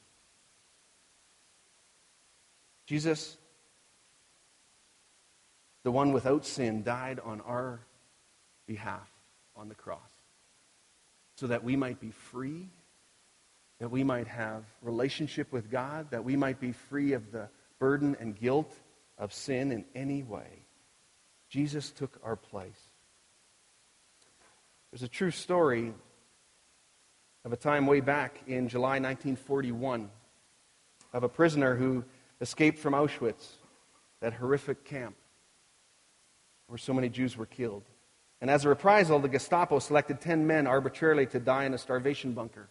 Jesus 2.85 3.37
the 5.83 5.91
one 5.91 6.11
without 6.11 6.45
sin, 6.45 6.83
died 6.83 7.19
on 7.23 7.41
our 7.41 7.79
behalf 8.67 9.09
on 9.55 9.69
the 9.69 9.75
cross 9.75 10.11
so 11.35 11.47
that 11.47 11.63
we 11.63 11.75
might 11.75 12.01
be 12.01 12.11
free, 12.11 12.67
that 13.79 13.89
we 13.89 14.03
might 14.03 14.27
have 14.27 14.65
relationship 14.81 15.51
with 15.53 15.71
God, 15.71 16.11
that 16.11 16.23
we 16.25 16.35
might 16.35 16.59
be 16.59 16.73
free 16.73 17.13
of 17.13 17.31
the 17.31 17.47
burden 17.79 18.17
and 18.19 18.37
guilt 18.37 18.73
of 19.17 19.33
sin 19.33 19.71
in 19.71 19.85
any 19.95 20.21
way. 20.21 20.65
Jesus 21.49 21.91
took 21.91 22.19
our 22.23 22.35
place. 22.35 22.89
There's 24.91 25.03
a 25.03 25.07
true 25.07 25.31
story 25.31 25.93
of 27.45 27.53
a 27.53 27.57
time 27.57 27.87
way 27.87 28.01
back 28.01 28.41
in 28.47 28.67
July 28.67 28.99
1941 28.99 30.09
of 31.13 31.23
a 31.23 31.29
prisoner 31.29 31.75
who 31.75 32.03
escaped 32.41 32.79
from 32.79 32.93
Auschwitz, 32.93 33.53
that 34.19 34.33
horrific 34.33 34.83
camp 34.83 35.15
where 36.69 36.77
so 36.77 36.93
many 36.93 37.09
Jews 37.09 37.35
were 37.35 37.45
killed. 37.45 37.83
And 38.41 38.49
as 38.49 38.63
a 38.63 38.69
reprisal, 38.69 39.19
the 39.19 39.27
Gestapo 39.27 39.79
selected 39.79 40.21
10 40.21 40.47
men 40.47 40.67
arbitrarily 40.67 41.25
to 41.27 41.39
die 41.39 41.65
in 41.65 41.73
a 41.73 41.77
starvation 41.77 42.33
bunker 42.33 42.69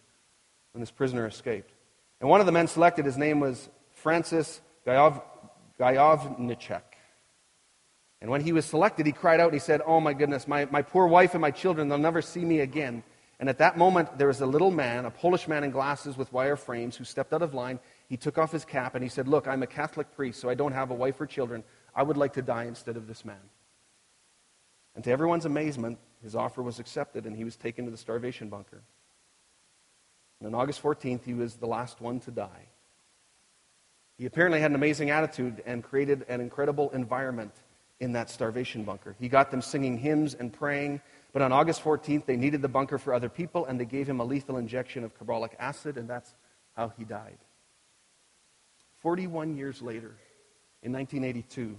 when 0.71 0.79
this 0.79 0.89
prisoner 0.89 1.27
escaped. 1.27 1.71
And 2.19 2.29
one 2.29 2.39
of 2.39 2.45
the 2.45 2.51
men 2.51 2.67
selected, 2.67 3.05
his 3.05 3.17
name 3.17 3.39
was 3.39 3.69
Francis 3.91 4.61
Gayov, 4.87 5.21
Gajowniczek. 5.79 6.81
And 8.21 8.31
when 8.31 8.41
he 8.41 8.51
was 8.51 8.65
selected, 8.65 9.05
he 9.05 9.11
cried 9.11 9.39
out 9.39 9.53
he 9.53 9.59
said, 9.59 9.81
Oh 9.85 9.99
my 9.99 10.13
goodness, 10.13 10.47
my, 10.47 10.65
my 10.65 10.81
poor 10.81 11.07
wife 11.07 11.33
and 11.33 11.41
my 11.41 11.51
children, 11.51 11.87
they'll 11.87 11.97
never 11.97 12.21
see 12.21 12.43
me 12.43 12.59
again. 12.59 13.03
And 13.39 13.47
at 13.47 13.59
that 13.59 13.77
moment, 13.77 14.17
there 14.17 14.27
was 14.27 14.41
a 14.41 14.45
little 14.45 14.71
man, 14.71 15.05
a 15.05 15.11
Polish 15.11 15.47
man 15.47 15.63
in 15.63 15.71
glasses 15.71 16.17
with 16.17 16.33
wire 16.33 16.57
frames, 16.57 16.97
who 16.97 17.05
stepped 17.05 17.31
out 17.31 17.41
of 17.41 17.53
line. 17.53 17.79
He 18.09 18.17
took 18.17 18.37
off 18.37 18.51
his 18.51 18.65
cap 18.65 18.95
and 18.95 19.03
he 19.03 19.09
said, 19.09 19.27
Look, 19.27 19.47
I'm 19.47 19.63
a 19.63 19.67
Catholic 19.67 20.13
priest, 20.15 20.41
so 20.41 20.49
I 20.49 20.55
don't 20.55 20.73
have 20.73 20.91
a 20.91 20.95
wife 20.95 21.21
or 21.21 21.25
children. 21.25 21.63
I 21.95 22.03
would 22.03 22.17
like 22.17 22.33
to 22.33 22.41
die 22.41 22.65
instead 22.65 22.97
of 22.97 23.07
this 23.07 23.23
man. 23.23 23.39
And 24.99 25.03
to 25.05 25.11
everyone's 25.11 25.45
amazement, 25.45 25.97
his 26.21 26.35
offer 26.35 26.61
was 26.61 26.77
accepted 26.77 27.25
and 27.25 27.33
he 27.33 27.45
was 27.45 27.55
taken 27.55 27.85
to 27.85 27.91
the 27.91 27.95
starvation 27.95 28.49
bunker. 28.49 28.81
And 30.41 30.53
on 30.53 30.61
August 30.61 30.83
14th, 30.83 31.23
he 31.23 31.33
was 31.33 31.55
the 31.55 31.67
last 31.67 32.01
one 32.01 32.19
to 32.19 32.31
die. 32.31 32.67
He 34.17 34.25
apparently 34.25 34.59
had 34.59 34.71
an 34.71 34.75
amazing 34.75 35.09
attitude 35.09 35.63
and 35.65 35.85
created 35.85 36.25
an 36.27 36.41
incredible 36.41 36.89
environment 36.89 37.53
in 38.01 38.11
that 38.11 38.29
starvation 38.29 38.83
bunker. 38.83 39.15
He 39.21 39.29
got 39.29 39.51
them 39.51 39.61
singing 39.61 39.97
hymns 39.97 40.33
and 40.33 40.51
praying, 40.51 40.99
but 41.31 41.41
on 41.41 41.53
August 41.53 41.81
14th, 41.81 42.25
they 42.25 42.35
needed 42.35 42.61
the 42.61 42.67
bunker 42.67 42.97
for 42.97 43.13
other 43.13 43.29
people, 43.29 43.63
and 43.67 43.79
they 43.79 43.85
gave 43.85 44.09
him 44.09 44.19
a 44.19 44.25
lethal 44.25 44.57
injection 44.57 45.05
of 45.05 45.17
carbolic 45.17 45.55
acid, 45.59 45.97
and 45.97 46.09
that's 46.09 46.35
how 46.75 46.89
he 46.97 47.05
died. 47.05 47.37
41 48.97 49.55
years 49.55 49.81
later, 49.81 50.17
in 50.83 50.91
1982, 50.91 51.77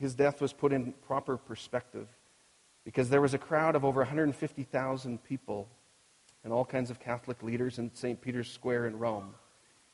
his 0.00 0.16
death 0.16 0.40
was 0.40 0.52
put 0.52 0.72
in 0.72 0.94
proper 1.06 1.36
perspective 1.36 2.08
because 2.90 3.08
there 3.08 3.20
was 3.20 3.34
a 3.34 3.38
crowd 3.38 3.76
of 3.76 3.84
over 3.84 4.00
150,000 4.00 5.22
people 5.22 5.68
and 6.42 6.52
all 6.52 6.64
kinds 6.64 6.90
of 6.90 6.98
Catholic 6.98 7.40
leaders 7.40 7.78
in 7.78 7.94
St. 7.94 8.20
Peter's 8.20 8.50
Square 8.50 8.88
in 8.88 8.98
Rome. 8.98 9.32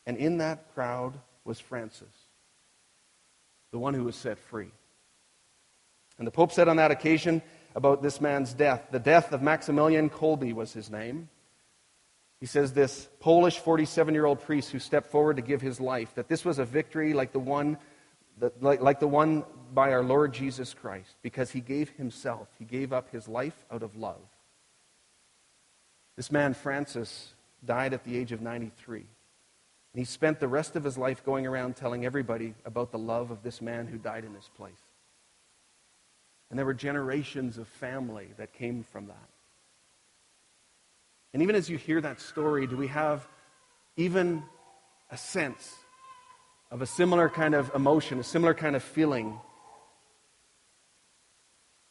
And 0.06 0.16
in 0.16 0.38
that 0.38 0.72
crowd 0.72 1.12
was 1.44 1.60
Francis, 1.60 2.14
the 3.70 3.78
one 3.78 3.92
who 3.92 4.04
was 4.04 4.16
set 4.16 4.38
free. 4.38 4.70
And 6.16 6.26
the 6.26 6.30
Pope 6.30 6.52
said 6.52 6.68
on 6.68 6.76
that 6.76 6.90
occasion 6.90 7.42
about 7.74 8.02
this 8.02 8.18
man's 8.18 8.54
death 8.54 8.86
the 8.90 8.98
death 8.98 9.30
of 9.34 9.42
Maximilian 9.42 10.08
Kolbe 10.08 10.54
was 10.54 10.72
his 10.72 10.90
name. 10.90 11.28
He 12.40 12.46
says 12.46 12.72
this 12.72 13.10
Polish 13.20 13.58
47 13.58 14.14
year 14.14 14.24
old 14.24 14.40
priest 14.40 14.70
who 14.70 14.78
stepped 14.78 15.08
forward 15.08 15.36
to 15.36 15.42
give 15.42 15.60
his 15.60 15.80
life, 15.80 16.14
that 16.14 16.28
this 16.28 16.46
was 16.46 16.58
a 16.58 16.64
victory 16.64 17.12
like 17.12 17.32
the 17.32 17.40
one. 17.40 17.76
That, 18.38 18.62
like, 18.62 18.80
like 18.80 19.00
the 19.00 19.08
one 19.08 19.44
by 19.72 19.92
our 19.92 20.02
Lord 20.02 20.32
Jesus 20.32 20.74
Christ, 20.74 21.16
because 21.22 21.50
he 21.50 21.60
gave 21.60 21.90
himself. 21.90 22.48
He 22.58 22.64
gave 22.64 22.92
up 22.92 23.10
his 23.10 23.28
life 23.28 23.64
out 23.70 23.82
of 23.82 23.96
love. 23.96 24.20
This 26.16 26.30
man, 26.30 26.54
Francis, 26.54 27.32
died 27.64 27.92
at 27.92 28.04
the 28.04 28.16
age 28.16 28.32
of 28.32 28.40
93. 28.40 28.98
And 29.00 29.06
he 29.98 30.04
spent 30.04 30.40
the 30.40 30.48
rest 30.48 30.76
of 30.76 30.84
his 30.84 30.98
life 30.98 31.24
going 31.24 31.46
around 31.46 31.76
telling 31.76 32.04
everybody 32.04 32.54
about 32.64 32.92
the 32.92 32.98
love 32.98 33.30
of 33.30 33.42
this 33.42 33.62
man 33.62 33.86
who 33.86 33.96
died 33.96 34.24
in 34.24 34.34
this 34.34 34.50
place. 34.56 34.72
And 36.50 36.58
there 36.58 36.66
were 36.66 36.74
generations 36.74 37.58
of 37.58 37.66
family 37.66 38.28
that 38.36 38.52
came 38.52 38.82
from 38.82 39.06
that. 39.06 39.28
And 41.32 41.42
even 41.42 41.56
as 41.56 41.68
you 41.68 41.76
hear 41.76 42.00
that 42.00 42.20
story, 42.20 42.66
do 42.66 42.76
we 42.76 42.86
have 42.88 43.26
even 43.96 44.42
a 45.10 45.16
sense 45.16 45.74
of 46.76 46.82
a 46.82 46.86
similar 46.86 47.30
kind 47.30 47.54
of 47.54 47.74
emotion, 47.74 48.18
a 48.18 48.22
similar 48.22 48.52
kind 48.52 48.76
of 48.76 48.82
feeling 48.82 49.40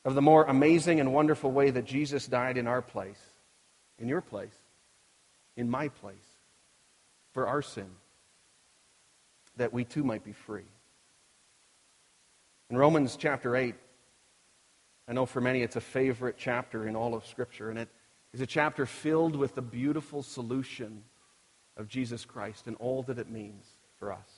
of 0.06 0.13
the 0.13 0.21
more 0.21 0.43
amazing 0.43 1.00
and 1.00 1.12
wonderful 1.12 1.52
way 1.52 1.71
that 1.71 1.86
Jesus 1.86 2.28
died 2.28 2.56
in 2.56 2.67
our 2.67 2.84
place, 2.84 3.19
in 3.98 4.08
your 4.08 4.21
place, 4.21 4.54
in 5.58 5.71
my 5.71 5.88
place, 5.88 6.28
for 7.34 7.48
our 7.48 7.63
sin, 7.63 7.88
that 9.58 9.74
we 9.74 9.84
too 9.84 10.04
might 10.04 10.24
be 10.24 10.34
free. 10.34 10.69
In 12.69 12.78
Romans 12.78 13.17
chapter 13.19 13.56
8, 13.56 13.74
I 15.08 15.13
know 15.13 15.26
for 15.26 15.41
many 15.41 15.63
it's 15.63 15.78
a 15.78 15.82
favorite 15.82 16.36
chapter 16.38 16.88
in 16.88 16.95
all 16.95 17.15
of 17.15 17.26
Scripture, 17.26 17.71
and 17.71 17.80
it 17.80 17.89
is 18.34 18.41
a 18.41 18.45
chapter 18.45 18.86
filled 18.86 19.36
with 19.36 19.56
the 19.56 19.63
beautiful 19.63 20.21
solution 20.21 21.02
of 21.76 21.88
Jesus 21.88 22.24
Christ 22.24 22.67
and 22.67 22.76
all 22.76 23.02
that 23.02 23.17
it 23.17 23.32
means 23.32 23.65
for 23.98 24.13
us. 24.13 24.35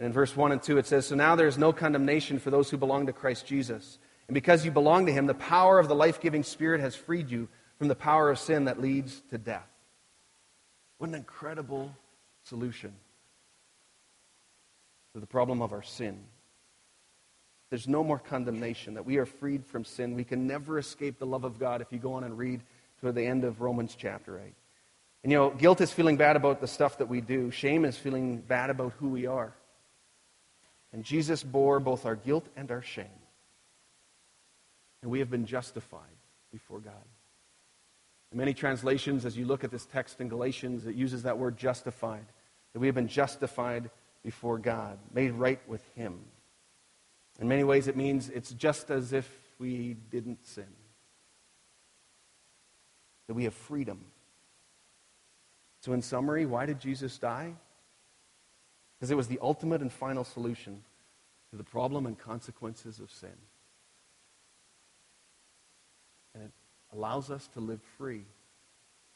And 0.00 0.06
in 0.06 0.12
verse 0.14 0.34
1 0.34 0.50
and 0.50 0.62
2, 0.62 0.78
it 0.78 0.86
says, 0.86 1.04
So 1.04 1.14
now 1.14 1.36
there 1.36 1.46
is 1.46 1.58
no 1.58 1.74
condemnation 1.74 2.38
for 2.38 2.50
those 2.50 2.70
who 2.70 2.78
belong 2.78 3.04
to 3.04 3.12
Christ 3.12 3.46
Jesus. 3.46 3.98
And 4.28 4.34
because 4.34 4.64
you 4.64 4.70
belong 4.70 5.04
to 5.04 5.12
him, 5.12 5.26
the 5.26 5.34
power 5.34 5.78
of 5.78 5.88
the 5.88 5.94
life 5.94 6.22
giving 6.22 6.42
Spirit 6.42 6.80
has 6.80 6.96
freed 6.96 7.30
you 7.30 7.48
from 7.76 7.88
the 7.88 7.94
power 7.94 8.30
of 8.30 8.38
sin 8.38 8.64
that 8.64 8.80
leads 8.80 9.20
to 9.28 9.36
death. 9.36 9.68
What 10.96 11.10
an 11.10 11.16
incredible 11.16 11.94
solution 12.44 12.94
to 15.12 15.20
the 15.20 15.26
problem 15.26 15.60
of 15.60 15.70
our 15.74 15.82
sin. 15.82 16.18
There's 17.68 17.86
no 17.86 18.02
more 18.02 18.18
condemnation, 18.18 18.94
that 18.94 19.04
we 19.04 19.18
are 19.18 19.26
freed 19.26 19.66
from 19.66 19.84
sin. 19.84 20.14
We 20.14 20.24
can 20.24 20.46
never 20.46 20.78
escape 20.78 21.18
the 21.18 21.26
love 21.26 21.44
of 21.44 21.58
God 21.58 21.82
if 21.82 21.92
you 21.92 21.98
go 21.98 22.14
on 22.14 22.24
and 22.24 22.38
read 22.38 22.62
to 23.02 23.12
the 23.12 23.26
end 23.26 23.44
of 23.44 23.60
Romans 23.60 23.94
chapter 23.98 24.38
8. 24.38 24.54
And 25.24 25.30
you 25.30 25.36
know, 25.36 25.50
guilt 25.50 25.82
is 25.82 25.92
feeling 25.92 26.16
bad 26.16 26.36
about 26.36 26.62
the 26.62 26.66
stuff 26.66 26.96
that 26.98 27.08
we 27.10 27.20
do, 27.20 27.50
shame 27.50 27.84
is 27.84 27.98
feeling 27.98 28.38
bad 28.38 28.70
about 28.70 28.94
who 28.98 29.10
we 29.10 29.26
are. 29.26 29.52
And 30.92 31.04
Jesus 31.04 31.42
bore 31.42 31.80
both 31.80 32.04
our 32.04 32.16
guilt 32.16 32.46
and 32.56 32.70
our 32.70 32.82
shame. 32.82 33.06
And 35.02 35.10
we 35.10 35.20
have 35.20 35.30
been 35.30 35.46
justified 35.46 36.00
before 36.52 36.80
God. 36.80 36.92
In 38.32 38.38
many 38.38 38.54
translations, 38.54 39.24
as 39.24 39.36
you 39.36 39.44
look 39.44 39.64
at 39.64 39.70
this 39.70 39.86
text 39.86 40.20
in 40.20 40.28
Galatians, 40.28 40.86
it 40.86 40.94
uses 40.94 41.24
that 41.24 41.38
word 41.38 41.56
justified. 41.56 42.26
That 42.72 42.80
we 42.80 42.86
have 42.86 42.94
been 42.94 43.08
justified 43.08 43.90
before 44.22 44.58
God, 44.58 44.98
made 45.12 45.32
right 45.32 45.60
with 45.66 45.82
Him. 45.94 46.20
In 47.40 47.48
many 47.48 47.64
ways, 47.64 47.88
it 47.88 47.96
means 47.96 48.28
it's 48.28 48.52
just 48.52 48.90
as 48.90 49.12
if 49.12 49.28
we 49.58 49.96
didn't 50.10 50.46
sin. 50.46 50.66
That 53.26 53.34
we 53.34 53.44
have 53.44 53.54
freedom. 53.54 54.04
So, 55.80 55.92
in 55.92 56.02
summary, 56.02 56.44
why 56.46 56.66
did 56.66 56.78
Jesus 56.78 57.16
die? 57.16 57.54
Because 59.00 59.10
it 59.10 59.16
was 59.16 59.28
the 59.28 59.38
ultimate 59.40 59.80
and 59.80 59.90
final 59.90 60.24
solution 60.24 60.82
to 61.50 61.56
the 61.56 61.64
problem 61.64 62.04
and 62.06 62.18
consequences 62.18 63.00
of 63.00 63.10
sin. 63.10 63.30
And 66.34 66.44
it 66.44 66.52
allows 66.92 67.30
us 67.30 67.48
to 67.54 67.60
live 67.60 67.80
free, 67.96 68.24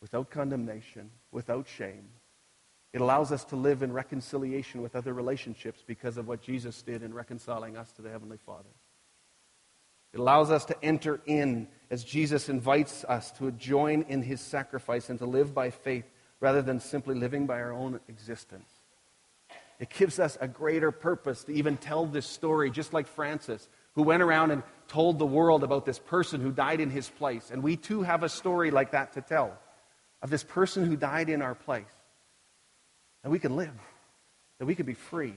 without 0.01 0.31
condemnation, 0.31 1.11
without 1.31 1.69
shame, 1.69 2.09
it 2.95 3.01
allows 3.01 3.33
us 3.33 3.45
to 3.47 3.57
live 3.57 3.83
in 3.83 3.93
reconciliation 3.93 4.81
with 4.81 4.95
other 4.95 5.13
relationships 5.13 5.83
because 5.85 6.17
of 6.17 6.29
what 6.29 6.41
Jesus 6.41 6.81
did 6.81 7.03
in 7.03 7.13
reconciling 7.13 7.77
us 7.77 7.91
to 7.93 8.03
the 8.03 8.09
Heavenly 8.09 8.37
Father. 8.47 8.69
It 10.13 10.21
allows 10.21 10.53
us 10.53 10.65
to 10.67 10.77
enter 10.81 11.21
in 11.27 11.67
as 11.91 12.05
Jesus 12.05 12.49
invites 12.49 13.03
us 13.03 13.33
to 13.33 13.51
join 13.51 14.03
in 14.03 14.23
his 14.23 14.41
sacrifice 14.41 15.11
and 15.11 15.19
to 15.19 15.27
live 15.27 15.53
by 15.53 15.71
faith 15.71 16.05
rather 16.39 16.63
than 16.63 16.79
simply 16.79 17.17
living 17.17 17.47
by 17.47 17.61
our 17.61 17.73
own 17.73 17.99
existence. 18.07 18.71
It 19.79 19.91
gives 19.91 20.19
us 20.19 20.39
a 20.41 20.49
greater 20.49 20.91
purpose 20.91 21.45
to 21.45 21.53
even 21.53 21.77
tell 21.77 22.07
this 22.07 22.27
story, 22.27 22.71
just 22.71 22.93
like 22.93 23.07
Francis, 23.09 23.69
who 23.95 24.03
went 24.03 24.23
around 24.23 24.51
and 24.51 24.63
told 24.89 25.19
the 25.19 25.27
world 25.27 25.65
about 25.65 25.85
this 25.85 25.99
person 25.99 26.41
who 26.41 26.53
died 26.53 26.81
in 26.81 26.91
his 26.91 27.09
place. 27.09 27.51
And 27.51 27.63
we 27.63 27.77
too 27.77 28.03
have 28.03 28.23
a 28.23 28.29
story 28.29 28.71
like 28.71 28.93
that 28.93 29.15
to 29.15 29.21
tell 29.21 29.59
of 30.23 30.31
this 30.31 30.45
person 30.45 30.87
who 30.87 30.97
died 30.97 31.29
in 31.29 31.43
our 31.43 31.55
place 31.55 31.85
that 33.23 33.31
we 33.31 33.39
can 33.39 33.57
live, 33.57 33.75
that 34.59 34.67
we 34.67 34.75
can 34.75 34.87
be 34.87 34.95
free. 34.95 35.35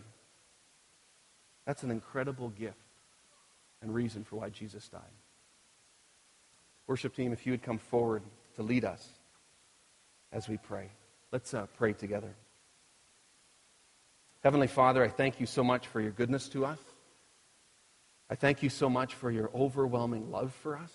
That's 1.65 1.84
an 1.84 1.91
incredible 1.91 2.50
gift 2.50 2.78
and 3.82 3.93
reason 3.93 4.23
for 4.23 4.38
why 4.38 4.50
Jesus 4.50 4.88
died. 4.88 5.02
Worship 6.88 7.15
team, 7.15 7.34
if 7.34 7.45
you 7.45 7.52
would 7.52 7.63
come 7.63 7.80
forward 7.80 8.23
to 8.56 8.63
lead 8.63 8.86
us 8.86 9.06
as 10.32 10.47
we 10.47 10.58
pray. 10.58 10.89
Let's 11.32 11.54
uh, 11.54 11.65
pray 11.78 11.93
together. 11.93 12.34
Heavenly 14.47 14.67
Father, 14.67 15.03
I 15.03 15.10
thank 15.10 15.41
you 15.41 15.45
so 15.45 15.62
much 15.62 15.88
for 15.88 15.99
your 15.99 16.12
goodness 16.12 16.47
to 16.47 16.65
us. 16.65 16.79
I 18.29 18.36
thank 18.36 18.63
you 18.63 18.69
so 18.69 18.89
much 18.89 19.13
for 19.13 19.29
your 19.29 19.51
overwhelming 19.53 20.31
love 20.31 20.53
for 20.53 20.77
us. 20.77 20.93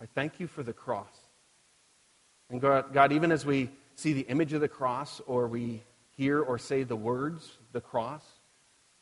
I 0.00 0.06
thank 0.06 0.38
you 0.38 0.46
for 0.46 0.62
the 0.62 0.72
cross. 0.72 1.12
And 2.48 2.60
God, 2.60 2.94
God 2.94 3.10
even 3.10 3.32
as 3.32 3.44
we 3.44 3.70
see 3.96 4.12
the 4.12 4.20
image 4.20 4.52
of 4.52 4.60
the 4.60 4.68
cross 4.68 5.20
or 5.26 5.48
we 5.48 5.82
hear 6.16 6.40
or 6.40 6.58
say 6.58 6.84
the 6.84 6.94
words, 6.94 7.50
the 7.72 7.80
cross, 7.80 8.22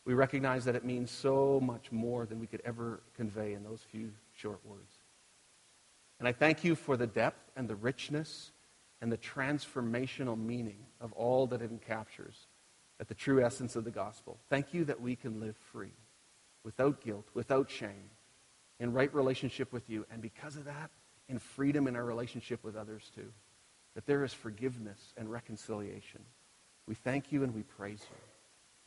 we 0.06 0.14
recognize 0.14 0.64
that 0.64 0.76
it 0.76 0.82
means 0.82 1.10
so 1.10 1.60
much 1.62 1.92
more 1.92 2.24
than 2.24 2.40
we 2.40 2.46
could 2.46 2.62
ever 2.64 3.02
convey 3.18 3.52
in 3.52 3.64
those 3.64 3.82
few 3.92 4.12
short 4.34 4.60
words. 4.64 4.94
And 6.18 6.26
I 6.26 6.32
thank 6.32 6.64
you 6.64 6.74
for 6.74 6.96
the 6.96 7.06
depth 7.06 7.50
and 7.54 7.68
the 7.68 7.76
richness 7.76 8.50
and 9.00 9.12
the 9.12 9.18
transformational 9.18 10.38
meaning 10.38 10.78
of 11.00 11.12
all 11.12 11.46
that 11.48 11.62
it 11.62 11.70
encaptures 11.70 12.45
at 13.00 13.08
the 13.08 13.14
true 13.14 13.44
essence 13.44 13.76
of 13.76 13.84
the 13.84 13.90
gospel. 13.90 14.38
Thank 14.48 14.72
you 14.72 14.84
that 14.86 15.00
we 15.00 15.16
can 15.16 15.40
live 15.40 15.56
free, 15.72 15.92
without 16.64 17.02
guilt, 17.02 17.26
without 17.34 17.70
shame, 17.70 18.10
in 18.80 18.92
right 18.92 19.12
relationship 19.14 19.72
with 19.72 19.88
you, 19.88 20.06
and 20.10 20.20
because 20.22 20.56
of 20.56 20.64
that, 20.64 20.90
in 21.28 21.38
freedom 21.38 21.86
in 21.86 21.96
our 21.96 22.04
relationship 22.04 22.62
with 22.62 22.76
others 22.76 23.10
too 23.14 23.32
that 23.96 24.06
there 24.06 24.22
is 24.24 24.32
forgiveness 24.34 25.14
and 25.16 25.30
reconciliation. 25.30 26.20
We 26.86 26.94
thank 26.94 27.32
you 27.32 27.42
and 27.42 27.54
we 27.54 27.62
praise 27.62 28.02
you. 28.02 28.16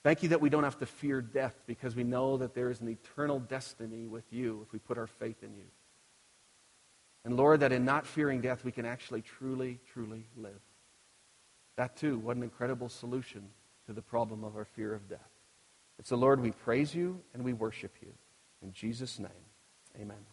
Thank 0.03 0.22
you 0.22 0.30
that 0.30 0.39
we 0.39 0.51
don't 0.51 0.64
have 0.64 0.78
to 0.80 0.86
fear 0.86 1.20
death 1.20 1.55
because 1.66 1.95
we 1.95 2.03
know 2.03 2.38
that 2.38 2.53
there 2.53 2.70
is 2.70 2.80
an 2.80 2.88
eternal 2.89 3.39
destiny 3.39 4.05
with 4.05 4.32
you 4.32 4.62
if 4.66 4.72
we 4.72 4.78
put 4.78 4.99
our 4.99 5.07
faith 5.07 5.41
in 5.41 5.55
you. 5.55 5.66
And 7.26 7.36
Lord, 7.36 7.62
that 7.62 7.72
in 7.72 7.86
not 7.86 8.05
fearing 8.05 8.39
death, 8.39 8.64
we 8.64 8.72
can 8.72 8.86
actually 8.86 9.24
truly, 9.24 9.80
truly 9.91 10.26
live. 10.38 10.62
That 11.76 11.97
too, 11.97 12.20
what 12.20 12.38
an 12.38 12.43
incredible 12.43 12.88
solution 12.88 13.49
to 13.90 13.94
the 13.94 14.02
problem 14.04 14.44
of 14.44 14.56
our 14.56 14.66
fear 14.66 14.94
of 14.94 15.10
death. 15.10 15.32
And 15.98 16.06
so, 16.06 16.16
Lord, 16.16 16.42
we 16.42 16.52
praise 16.52 16.94
you 16.94 17.22
and 17.34 17.44
we 17.44 17.54
worship 17.54 17.96
you. 18.04 18.14
In 18.62 18.72
Jesus' 18.72 19.18
name, 19.18 19.32
amen. 20.00 20.26